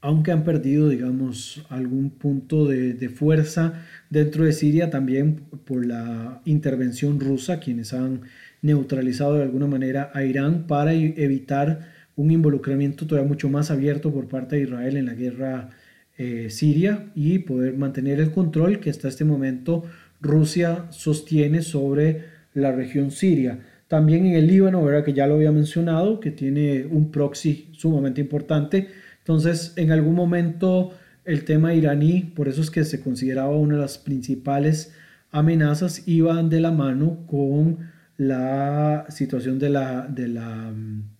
[0.00, 6.40] aunque han perdido, digamos, algún punto de, de, fuerza dentro de Siria, también por la
[6.44, 8.22] intervención rusa, quienes han
[8.62, 14.28] neutralizado de alguna manera a Irán para evitar un involucramiento todavía mucho más abierto por
[14.28, 15.70] parte de Israel en la guerra
[16.16, 19.84] eh, Siria y poder mantener el control que hasta este momento
[20.20, 23.60] Rusia sostiene sobre la región siria.
[23.88, 25.04] También en el Líbano, ¿verdad?
[25.04, 28.88] que ya lo había mencionado, que tiene un proxy sumamente importante.
[29.18, 30.92] Entonces, en algún momento
[31.24, 34.94] el tema iraní, por eso es que se consideraba una de las principales
[35.30, 37.91] amenazas, iban de la mano con
[38.26, 40.72] la situación de la, de la,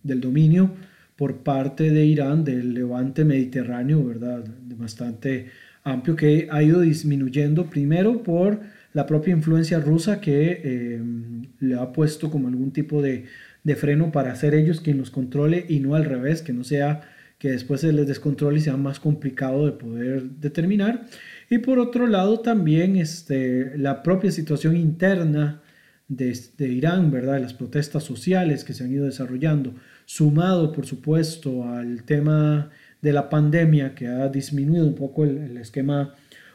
[0.03, 0.71] del dominio
[1.15, 4.45] por parte de Irán del levante mediterráneo, ¿verdad?
[4.77, 5.47] Bastante
[5.83, 8.61] amplio que ha ido disminuyendo primero por
[8.93, 11.01] la propia influencia rusa que eh,
[11.59, 13.25] le ha puesto como algún tipo de,
[13.63, 17.01] de, freno para ser ellos quien los controle y no al revés, que no sea
[17.37, 21.05] que después se les descontrole y sea más complicado de poder determinar.
[21.49, 25.62] Y por otro lado también este, la propia situación interna
[26.15, 27.39] de, Irán, ¿verdad?
[27.39, 32.69] Las protestas sociales que se han ido desarrollando, sumado, por supuesto, al tema
[33.01, 36.13] de la pandemia que ha disminuido un poco el, esquema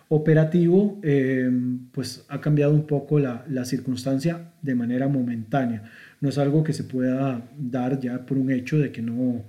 [0.08, 1.50] operativo, eh,
[1.92, 5.82] pues ha cambiado un poco la, la, circunstancia de manera momentánea.
[6.20, 9.44] No es algo que se pueda dar ya por un hecho de que no,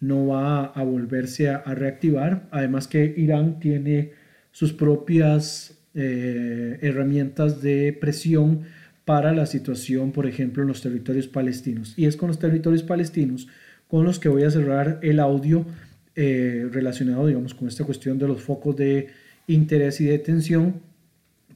[0.00, 2.46] no va a volverse a, reactivar.
[2.50, 4.12] Además que Irán tiene
[4.52, 8.62] sus propias eh, herramientas de presión
[9.04, 11.94] para la situación, por ejemplo, en los territorios palestinos.
[11.96, 13.48] Y es con los territorios palestinos
[13.88, 15.66] con los que voy a cerrar el audio
[16.16, 19.08] eh, relacionado, digamos, con esta cuestión de los focos de
[19.46, 20.80] interés y de tensión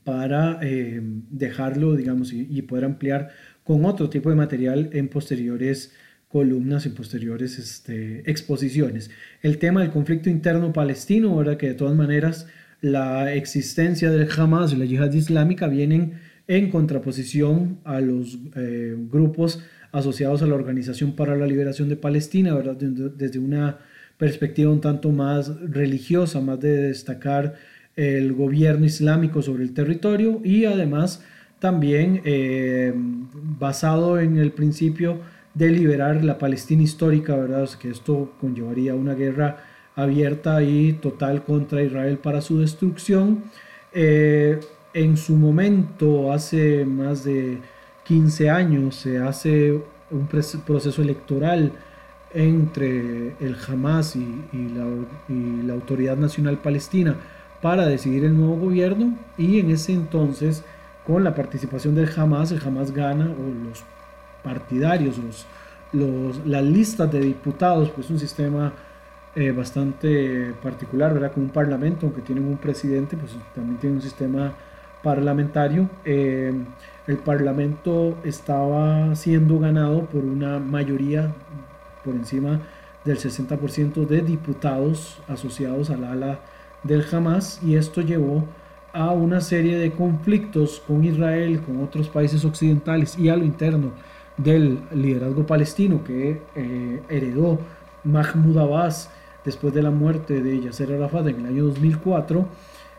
[0.04, 3.30] para eh, dejarlo, digamos, y, poder ampliar
[3.64, 5.92] con otro tipo de material en posteriores
[6.28, 9.10] columnas y posteriores este, exposiciones.
[9.42, 11.56] El tema del conflicto interno palestino, ¿verdad?
[11.56, 12.46] que de todas maneras
[12.80, 16.14] la existencia del Hamas y la yihad islámica vienen
[16.48, 22.54] en contraposición a los eh, grupos asociados a la Organización para la Liberación de Palestina,
[22.54, 22.76] ¿verdad?
[22.76, 23.78] desde una
[24.16, 27.54] perspectiva un tanto más religiosa, más de destacar
[27.96, 31.22] el gobierno islámico sobre el territorio y además
[31.58, 35.20] también eh, basado en el principio
[35.54, 37.68] de liberar la Palestina histórica, ¿verdad?
[37.80, 39.64] que esto conllevaría una guerra
[39.96, 43.44] abierta y total contra Israel para su destrucción.
[43.92, 44.60] Eh,
[44.94, 47.58] en su momento, hace más de
[48.04, 49.80] 15 años, se hace
[50.10, 51.72] un proceso electoral
[52.32, 57.16] entre el Hamas y, la, Autoridad Nacional Palestina
[57.62, 60.64] para decidir el nuevo gobierno y en ese entonces
[61.06, 63.82] con la participación del Hamas, el Hamas gana o los
[64.42, 65.18] partidarios,
[65.92, 68.72] los, las listas de diputados, pues un sistema
[69.34, 71.32] eh, bastante particular, ¿verdad?
[71.32, 74.52] Con un parlamento, aunque tienen un presidente, pues también tiene un sistema
[75.02, 75.88] parlamentario.
[76.04, 76.52] Eh,
[77.06, 81.32] el parlamento estaba siendo ganado por una mayoría
[82.04, 82.60] por encima
[83.04, 86.40] del 60% de diputados asociados al ala
[86.82, 88.44] del Hamas y esto llevó
[88.92, 93.92] a una serie de conflictos con Israel, con otros países occidentales y a lo interno
[94.36, 97.58] del liderazgo palestino que eh, heredó
[98.04, 99.10] Mahmoud Abbas
[99.44, 102.46] después de la muerte de Yasser Arafat en el año 2004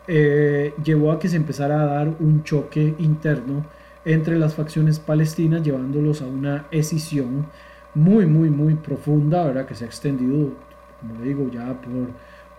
[0.06, 3.66] eh, llevó a que se empezara a dar un choque interno
[4.04, 7.46] entre las facciones palestinas, llevándolos a una escisión
[7.94, 9.66] muy, muy, muy profunda, ¿verdad?
[9.66, 10.54] que se ha extendido,
[11.00, 12.10] como digo, ya por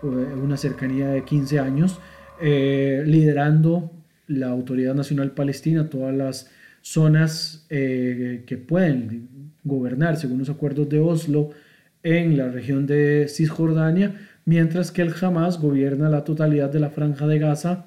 [0.02, 2.00] eh, una cercanía de 15 años,
[2.40, 3.90] eh, liderando
[4.28, 11.50] la Autoridad Nacional Palestina, todas las zonas que pueden gobernar según los acuerdos de Oslo
[12.02, 14.14] en la región de Cisjordania,
[14.44, 17.86] mientras que el Hamas gobierna la totalidad de la franja de Gaza,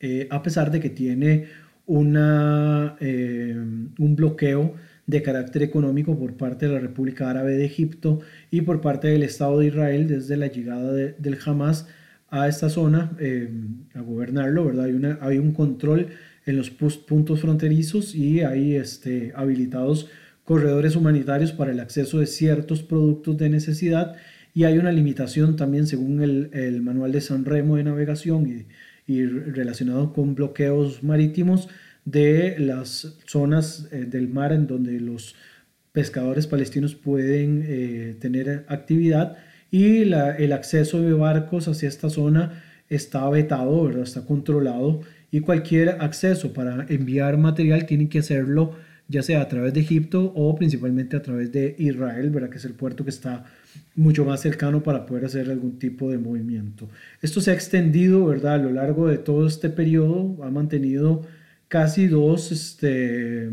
[0.00, 1.46] eh, a pesar de que tiene
[1.86, 4.74] una, eh, un bloqueo
[5.06, 9.24] de carácter económico por parte de la República Árabe de Egipto y por parte del
[9.24, 11.88] Estado de Israel desde la llegada del Hamas
[12.30, 13.50] a esta zona eh,
[13.94, 14.84] a gobernarlo, ¿verdad?
[14.84, 16.08] Hay, una, hay un control
[16.46, 20.08] en los puntos fronterizos y hay este, habilitados
[20.44, 24.16] corredores humanitarios para el acceso de ciertos productos de necesidad
[24.54, 28.66] y hay una limitación también según el, manual de San Remo de navegación
[29.06, 31.68] y, relacionado con bloqueos marítimos
[32.04, 35.34] de las zonas eh, del mar en donde los
[35.90, 39.36] pescadores palestinos pueden eh, tener actividad
[39.72, 44.02] y el acceso de barcos hacia esta zona está vetado, ¿verdad?
[44.02, 48.76] está controlado y cualquier acceso para enviar material tiene que hacerlo
[49.10, 52.48] ya sea a través de Egipto o principalmente a través de Israel, ¿verdad?
[52.48, 53.44] que es el puerto que está
[53.96, 56.88] mucho más cercano para poder hacer algún tipo de movimiento.
[57.20, 58.54] Esto se ha extendido, ¿verdad?
[58.54, 61.22] A lo largo de todo este periodo, ha mantenido
[61.66, 63.50] casi dos este,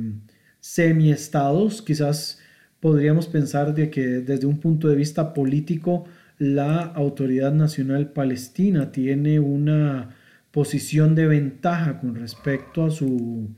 [0.60, 1.82] semi-estados.
[1.82, 2.40] Quizás
[2.80, 6.06] podríamos pensar de que desde un punto de vista político,
[6.38, 10.16] la Autoridad Nacional Palestina tiene una
[10.52, 13.50] posición de ventaja con respecto a su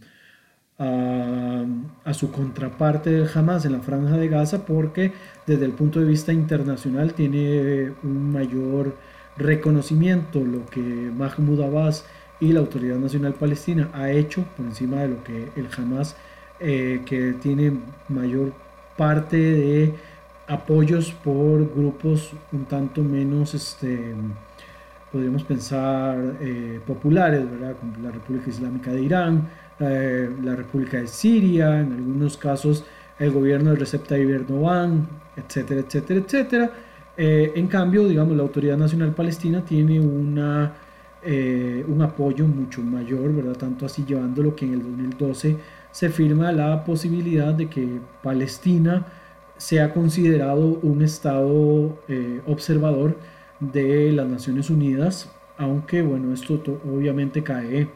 [0.80, 5.14] a, su contraparte del Hamas en la franja de Gaza porque
[5.46, 8.96] desde el punto de vista internacional tiene un mayor
[9.38, 12.06] reconocimiento lo que Mahmoud Abbas
[12.40, 16.16] y la Autoridad Nacional Palestina ha hecho por encima de lo que el Hamas
[16.60, 17.74] eh, que tiene
[18.08, 18.54] mayor
[18.98, 19.94] parte de
[20.48, 24.14] apoyos por grupos un tanto menos este,
[25.12, 27.76] podríamos pensar eh, populares, ¿verdad?
[27.80, 29.48] como la República Islámica de Irán,
[29.82, 32.84] eh, la República de Siria, en algunos casos
[33.18, 35.08] el gobierno de Recep Tayyip Erdogan,
[35.38, 36.72] etcétera, etcétera, etcétera.
[37.16, 40.74] Eh, en cambio, digamos, la Autoridad Nacional Palestina tiene una,
[41.24, 43.56] eh, un apoyo mucho mayor, ¿verdad?
[43.58, 45.58] Tanto así llevándolo que en el 2012
[45.92, 49.06] se firma la posibilidad de que Palestina
[49.58, 52.00] sea considerado un Estado
[52.46, 53.18] observador
[53.60, 57.90] de las Naciones Unidas, aunque bueno, esto obviamente cae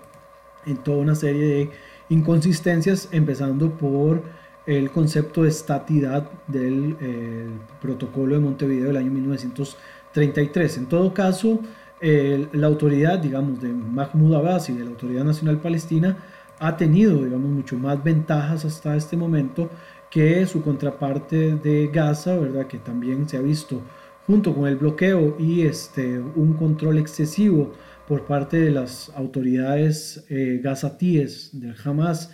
[0.66, 1.70] en toda una serie de
[2.10, 4.24] inconsistencias, empezando por
[4.66, 7.48] el concepto de estatidad del eh,
[7.82, 10.78] protocolo de Montevideo del año 1933.
[10.78, 11.60] En todo caso,
[12.02, 16.18] la autoridad, digamos, de Mahmoud Abbas y de la Autoridad Nacional Palestina
[16.60, 19.70] ha tenido, digamos, mucho más ventajas hasta este momento
[20.10, 22.68] que su contraparte de Gaza, ¿verdad?
[22.68, 23.82] Que también se ha visto
[24.28, 27.72] junto con el bloqueo y este, un control excesivo
[28.08, 32.32] por parte de las autoridades eh, gazatíes del Hamas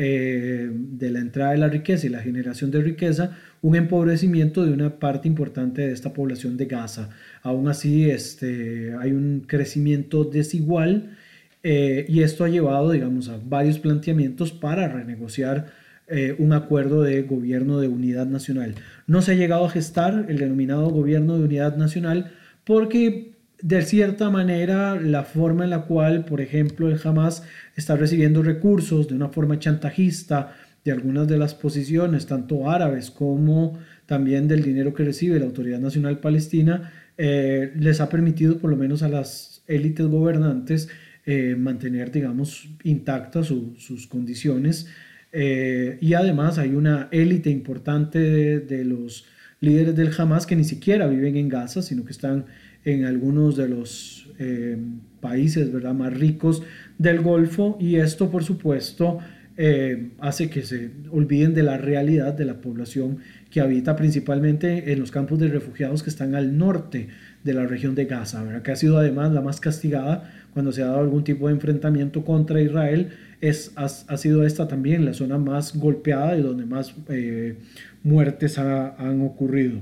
[0.00, 4.72] eh, de la entrada de la riqueza y la generación de riqueza, un empobrecimiento de
[4.72, 7.10] una parte importante de esta población de Gaza.
[7.42, 11.16] Aún así, este, hay un crecimiento desigual
[11.64, 15.66] eh, y esto ha llevado, digamos, a varios planteamientos para renegociar
[16.06, 18.76] eh, un acuerdo de gobierno de unidad nacional.
[19.06, 22.32] No se ha llegado a gestar el denominado gobierno de unidad nacional
[22.64, 27.42] porque de cierta manera la forma en la cual, por ejemplo, el Hamas
[27.76, 30.54] está recibiendo recursos de una forma chantajista
[30.84, 35.80] de algunas de las posiciones, tanto árabes como también del dinero que recibe la Autoridad
[35.80, 40.88] Nacional Palestina, eh, les ha permitido por lo menos a las élites gobernantes
[41.26, 44.86] eh, mantener, digamos, intactas sus condiciones.
[45.32, 49.26] Eh, y además hay una élite importante de, de los
[49.60, 52.46] líderes del Hamas que ni siquiera viven en Gaza, sino que están
[52.84, 54.76] en algunos de los eh,
[55.20, 55.94] países ¿verdad?
[55.94, 56.62] más ricos
[56.96, 59.18] del Golfo y esto por supuesto
[59.56, 63.18] eh, hace que se olviden de la realidad de la población
[63.50, 67.08] que habita principalmente en los campos de refugiados que están al norte
[67.42, 68.62] de la región de Gaza, ¿verdad?
[68.62, 72.24] que ha sido además la más castigada cuando se ha dado algún tipo de enfrentamiento
[72.24, 73.08] contra Israel,
[73.40, 77.56] es, ha, sido esta también la zona más golpeada y donde más eh,
[78.04, 79.80] muertes han ocurrido.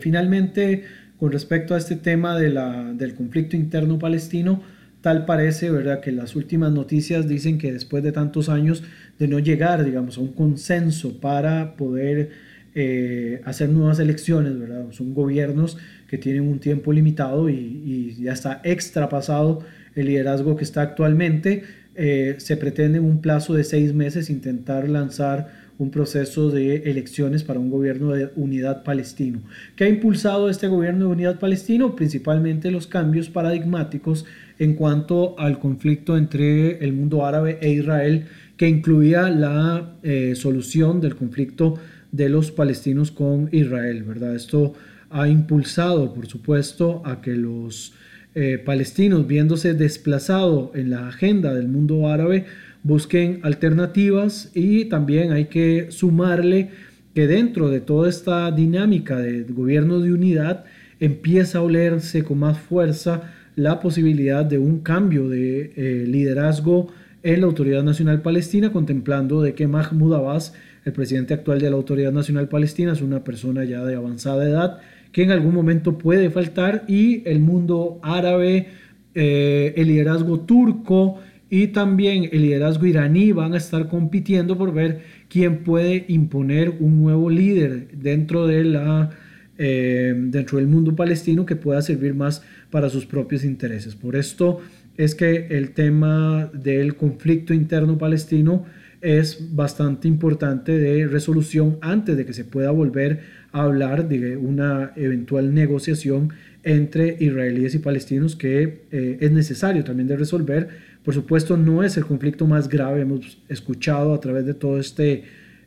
[0.00, 0.84] finalmente,
[1.24, 4.60] con respecto a este tema de la, del conflicto interno palestino,
[5.00, 8.84] tal parece, ¿verdad?, que las últimas noticias dicen que después de tantos años
[9.18, 12.28] de no llegar, digamos, a un consenso para poder
[12.74, 14.84] eh, hacer nuevas elecciones, ¿verdad?
[14.90, 19.64] Son gobiernos que tienen un tiempo limitado y, ya está extrapasado
[19.94, 21.62] el liderazgo que está actualmente.
[21.94, 27.42] Eh, se pretende en un plazo de seis meses intentar lanzar un proceso de elecciones
[27.42, 29.40] para un gobierno de unidad palestino.
[29.76, 31.96] ¿Qué ha impulsado este gobierno de unidad palestino?
[31.96, 34.24] Principalmente los cambios paradigmáticos
[34.58, 41.00] en cuanto al conflicto entre el mundo árabe e Israel, que incluía la eh, solución
[41.00, 41.74] del conflicto
[42.12, 44.36] de los palestinos con Israel, ¿verdad?
[44.36, 44.74] Esto
[45.10, 47.94] ha impulsado, por supuesto, a que los
[48.36, 52.46] eh, palestinos, viéndose desplazados en la agenda del mundo árabe,
[52.84, 56.70] busquen alternativas y también hay que sumarle
[57.14, 60.64] que dentro de toda esta dinámica de gobierno de unidad
[61.00, 66.88] empieza a olerse con más fuerza la posibilidad de un cambio de eh, liderazgo
[67.22, 70.54] en la Autoridad Nacional Palestina, contemplando de que Mahmoud Abbas,
[70.84, 74.78] el presidente actual de la Autoridad Nacional Palestina, es una persona ya de avanzada edad
[75.10, 78.66] que en algún momento puede faltar y el mundo árabe,
[79.14, 81.20] eh, el liderazgo turco,
[81.50, 87.02] y también el liderazgo iraní van a estar compitiendo por ver quién puede imponer un
[87.02, 89.10] nuevo líder dentro, de la,
[89.58, 93.94] eh, dentro del mundo palestino que pueda servir más para sus propios intereses.
[93.94, 94.60] Por esto
[94.96, 98.64] es que el tema del conflicto interno palestino
[99.00, 103.20] es bastante importante de resolución antes de que se pueda volver
[103.52, 106.30] a hablar de una eventual negociación
[106.62, 111.98] entre israelíes y palestinos que eh, es necesario también de resolver por supuesto, no es
[111.98, 113.02] el conflicto más grave.
[113.02, 115.24] Hemos escuchado a través de todo este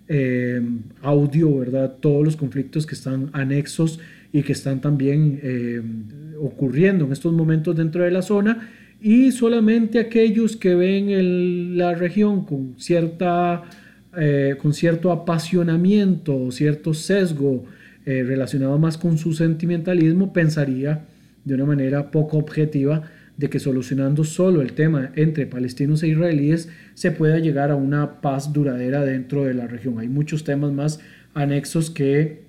[0.08, 0.60] eh,
[1.04, 1.98] audio, ¿verdad?
[2.00, 4.00] Todos los conflictos que están anexos
[4.34, 5.82] y que están también eh,
[6.42, 8.68] ocurriendo en estos momentos dentro de la zona.
[9.00, 13.64] Y solamente aquellos que ven la región con, cierta,
[14.18, 17.66] eh, con cierto apasionamiento cierto sesgo
[18.06, 21.04] relacionado más con su sentimentalismo pensaría
[21.44, 23.04] de una manera poco objetiva
[23.38, 28.20] de que solucionando solo el tema entre palestinos e israelíes se pueda llegar a una
[28.20, 30.00] paz duradera dentro de la región.
[30.00, 31.00] Hay muchos temas más
[31.34, 32.48] anexos que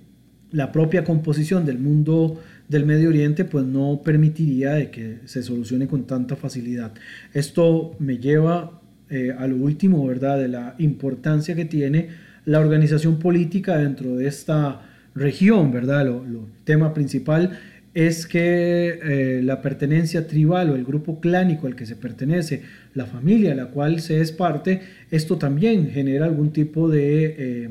[0.50, 5.86] la propia composición del mundo del Medio Oriente pues no permitiría de que se solucione
[5.86, 6.92] con tanta facilidad.
[7.34, 8.80] Esto me lleva
[9.10, 12.08] eh, a lo último, ¿verdad?, de la importancia que tiene
[12.44, 14.82] la organización política dentro de esta
[15.14, 16.06] región, ¿verdad?
[16.06, 17.58] Lo, lo tema principal
[18.06, 22.62] es que eh, la pertenencia tribal o el grupo clánico al que se pertenece,
[22.94, 27.70] la familia a la cual se es parte, esto también genera algún tipo de eh,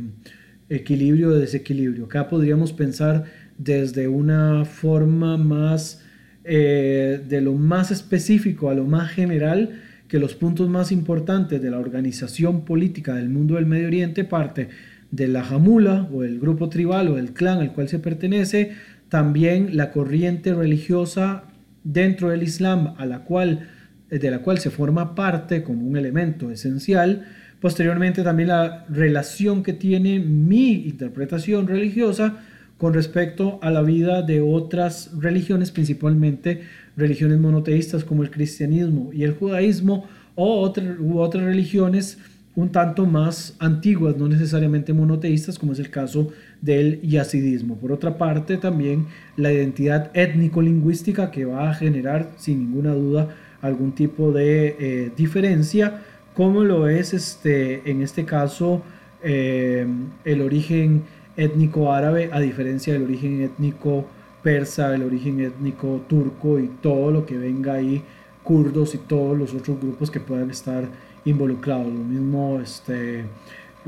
[0.68, 2.06] equilibrio o desequilibrio.
[2.08, 3.24] Acá podríamos pensar
[3.58, 6.04] desde una forma más
[6.44, 11.72] eh, de lo más específico a lo más general, que los puntos más importantes de
[11.72, 14.68] la organización política del mundo del Medio Oriente parte
[15.10, 18.74] de la jamula o el grupo tribal o el clan al cual se pertenece,
[19.10, 21.44] también la corriente religiosa
[21.84, 23.70] dentro del Islam a la cual,
[24.10, 27.26] eh, de la cual se forma parte como un elemento esencial,
[27.62, 32.38] posteriormente también la relación que tiene mi interpretación religiosa
[32.78, 36.62] con respecto a la vida de otras religiones, principalmente
[36.96, 40.06] religiones monoteístas como el cristianismo y el judaísmo
[40.36, 42.20] o otras, u otras religiones
[42.56, 46.32] un tanto más antiguas, no necesariamente monoteístas, como es el caso
[46.62, 47.78] del yazidismo.
[47.78, 53.94] Por otra parte, también la identidad étnico-lingüística que va a generar, sin ninguna duda, algún
[53.94, 56.02] tipo de eh, diferencia,
[56.34, 58.84] como lo es este, en este caso
[59.24, 59.88] eh,
[60.24, 61.04] el origen
[61.36, 64.06] étnico árabe, a diferencia del origen étnico
[64.44, 68.04] persa, el origen étnico turco y todo lo que venga ahí,
[68.44, 70.86] kurdos y todos los otros grupos que puedan estar
[71.26, 71.88] involucrados.
[71.88, 73.26] Lo mismo, este,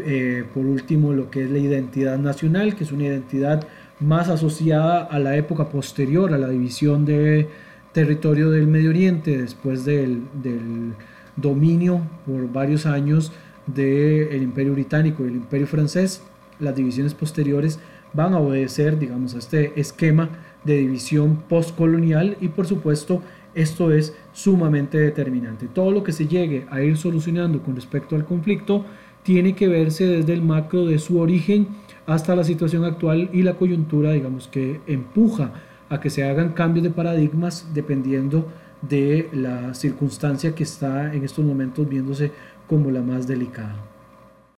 [0.06, 3.68] eh, por último, lo que es la identidad nacional, que es una identidad
[4.00, 7.50] más asociada a la época posterior a la división de
[7.91, 10.24] territorio del Medio Oriente, después del,
[11.36, 13.32] dominio por varios años
[13.66, 16.22] del Imperio Británico y el Imperio Francés.
[16.60, 17.80] Las divisiones posteriores
[18.14, 20.30] van a obedecer, digamos, a este esquema
[20.66, 23.22] de división postcolonial y por supuesto
[23.56, 25.68] esto es sumamente determinante.
[25.68, 28.86] Todo lo que se llegue a ir solucionando con respecto al conflicto
[29.24, 31.68] tiene que verse desde el macro de su origen
[32.06, 35.52] hasta la situación actual y la coyuntura, digamos, que empuja
[35.90, 38.48] a que se hagan cambios de paradigmas dependiendo
[38.82, 42.32] de la circunstancia que está en estos momentos viéndose
[42.68, 43.89] como la más delicada.